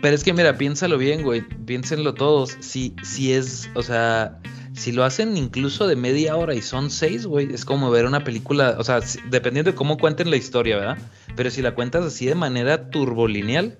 [0.00, 1.42] Pero es que mira, piénsalo bien, güey.
[1.66, 2.56] Piénsenlo todos.
[2.60, 4.40] Si, si es, o sea,
[4.72, 8.24] si lo hacen incluso de media hora y son seis, güey, es como ver una
[8.24, 10.98] película, o sea, dependiendo de cómo cuenten la historia, ¿verdad?
[11.36, 13.76] Pero si la cuentas así de manera turbolineal,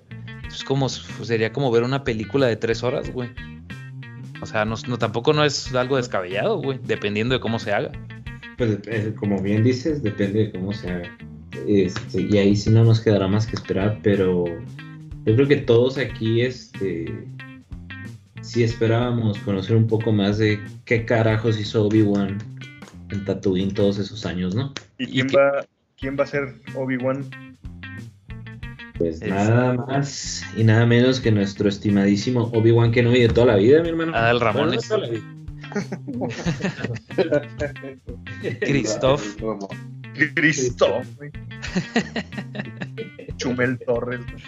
[0.53, 3.29] es como, sería como ver una película de tres horas, güey.
[4.41, 7.91] O sea, no, no- tampoco no es algo descabellado, güey, dependiendo de cómo se haga.
[8.57, 11.17] Pues eh, como bien dices, depende de cómo se haga.
[11.67, 14.45] Este, y ahí sí no nos quedará más que esperar, pero
[15.25, 17.13] yo creo que todos aquí este,
[18.41, 22.37] sí esperábamos conocer un poco más de qué carajos hizo Obi-Wan
[23.09, 24.73] en Tatooine todos esos años, ¿no?
[24.97, 25.65] ¿Y ¿Y quién va,
[25.97, 27.50] quién va a ser Obi-Wan?
[29.01, 33.55] Pues Es- nada más y nada menos que nuestro estimadísimo Obi-Wan Kenobi de toda la
[33.55, 34.15] vida, mi hermano.
[34.15, 34.87] Adal Bueno, Ramones.
[34.87, 35.23] toda la vida.
[38.61, 39.37] Christoph.
[39.39, 39.67] Como-
[40.35, 41.31] Cristo, güey.
[43.37, 44.19] Chumel Torres.
[44.21, 44.43] güey.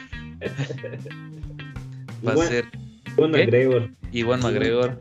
[2.27, 2.65] Va a Iwan- ser
[3.17, 3.37] Iwan ¿Qué?
[3.45, 4.99] McGregor, Iwan McGregor.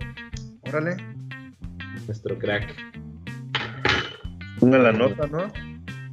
[0.62, 0.96] Órale.
[2.06, 2.74] nuestro crack.
[4.60, 5.52] Una la nota, ¿no?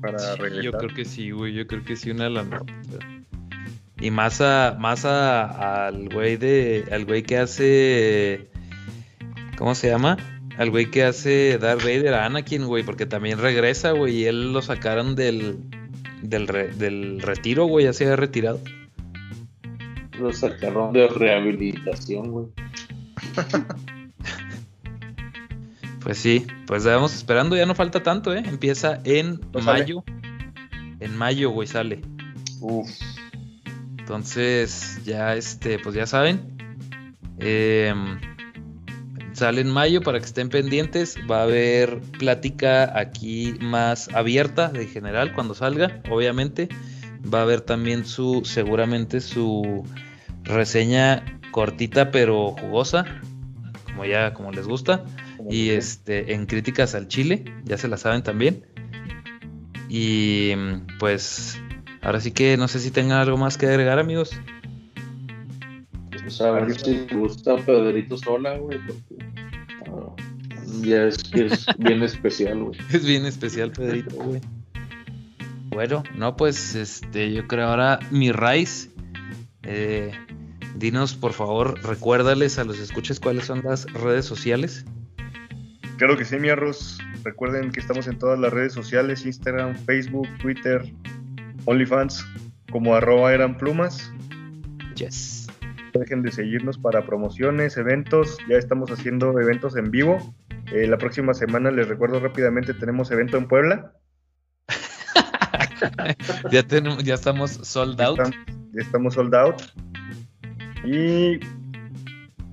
[0.01, 0.63] Para Sí, regresar.
[0.63, 1.53] yo creo que sí, güey.
[1.53, 2.75] Yo creo que sí, una de las notas.
[4.01, 8.47] Y más a, más a, al güey de, al güey que hace,
[9.57, 10.17] ¿cómo se llama?
[10.57, 14.53] Al güey que hace Darth Vader a Anakin, güey, porque también regresa, güey, y él
[14.53, 15.57] lo sacaron del,
[16.21, 18.59] del, re- del retiro, güey, ya se había retirado.
[20.19, 22.45] Lo sacaron de rehabilitación, güey.
[26.01, 28.41] Pues sí, pues vamos esperando, ya no falta tanto, ¿eh?
[28.45, 29.81] Empieza en ¿No sale?
[29.81, 30.03] mayo.
[31.01, 32.01] En mayo, güey, sale.
[32.61, 32.89] Uf.
[34.09, 36.57] Entonces, ya este, pues ya saben.
[37.37, 37.93] Eh,
[39.33, 41.15] sale en mayo para que estén pendientes.
[41.29, 46.69] Va a haber plática aquí más abierta de general cuando salga, obviamente.
[47.31, 49.85] Va a haber también su, seguramente su
[50.41, 53.05] reseña cortita pero jugosa,
[53.83, 55.05] como ya, como les gusta.
[55.51, 58.65] Y este, en críticas al Chile, ya se la saben también.
[59.87, 60.55] Y
[60.97, 61.61] pues,
[62.01, 64.31] ahora sí que no sé si tengan algo más que agregar, amigos.
[66.11, 69.25] Pues a ver si te gusta Pedrito Sola, güey, porque
[69.87, 70.15] ah,
[70.81, 72.79] ya es que es bien especial, güey.
[72.91, 74.41] Es bien especial, Pedrito, güey.
[75.69, 78.89] Bueno, no, pues este, yo creo ahora mi Rice.
[79.63, 80.11] Eh,
[80.75, 84.85] dinos, por favor, recuérdales a los escuches cuáles son las redes sociales.
[85.97, 86.97] Claro que sí, mi arroz.
[87.23, 90.93] Recuerden que estamos en todas las redes sociales, Instagram, Facebook, Twitter,
[91.65, 92.25] OnlyFans,
[92.71, 94.11] como arroba eran plumas.
[94.95, 95.47] Yes.
[95.93, 98.37] Dejen de seguirnos para promociones, eventos.
[98.47, 100.35] Ya estamos haciendo eventos en vivo.
[100.71, 103.93] Eh, la próxima semana, les recuerdo rápidamente, tenemos evento en Puebla.
[106.51, 108.19] ya, tenemos, ya estamos sold out.
[108.19, 108.35] Estamos,
[108.73, 109.61] ya estamos sold out.
[110.83, 111.39] Y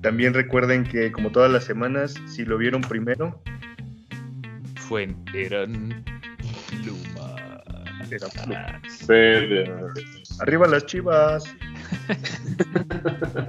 [0.01, 3.41] también recuerden que como todas las semanas, si lo vieron primero,
[4.75, 5.13] Fue,
[10.39, 11.43] Arriba las chivas.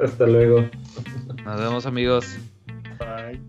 [0.02, 0.68] Hasta luego.
[1.44, 2.36] Nos vemos amigos.
[2.98, 3.40] Bye.